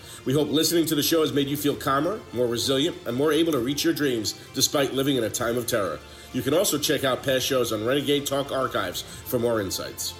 We 0.23 0.33
hope 0.33 0.49
listening 0.49 0.85
to 0.85 0.95
the 0.95 1.01
show 1.01 1.21
has 1.21 1.33
made 1.33 1.47
you 1.47 1.57
feel 1.57 1.75
calmer, 1.75 2.19
more 2.31 2.45
resilient, 2.45 2.95
and 3.07 3.17
more 3.17 3.31
able 3.31 3.51
to 3.53 3.59
reach 3.59 3.83
your 3.83 3.93
dreams 3.93 4.35
despite 4.53 4.93
living 4.93 5.15
in 5.15 5.23
a 5.23 5.29
time 5.29 5.57
of 5.57 5.65
terror. 5.65 5.99
You 6.31 6.43
can 6.43 6.53
also 6.53 6.77
check 6.77 7.03
out 7.03 7.23
past 7.23 7.45
shows 7.45 7.71
on 7.71 7.83
Renegade 7.83 8.27
Talk 8.27 8.51
archives 8.51 9.01
for 9.01 9.39
more 9.39 9.61
insights. 9.61 10.13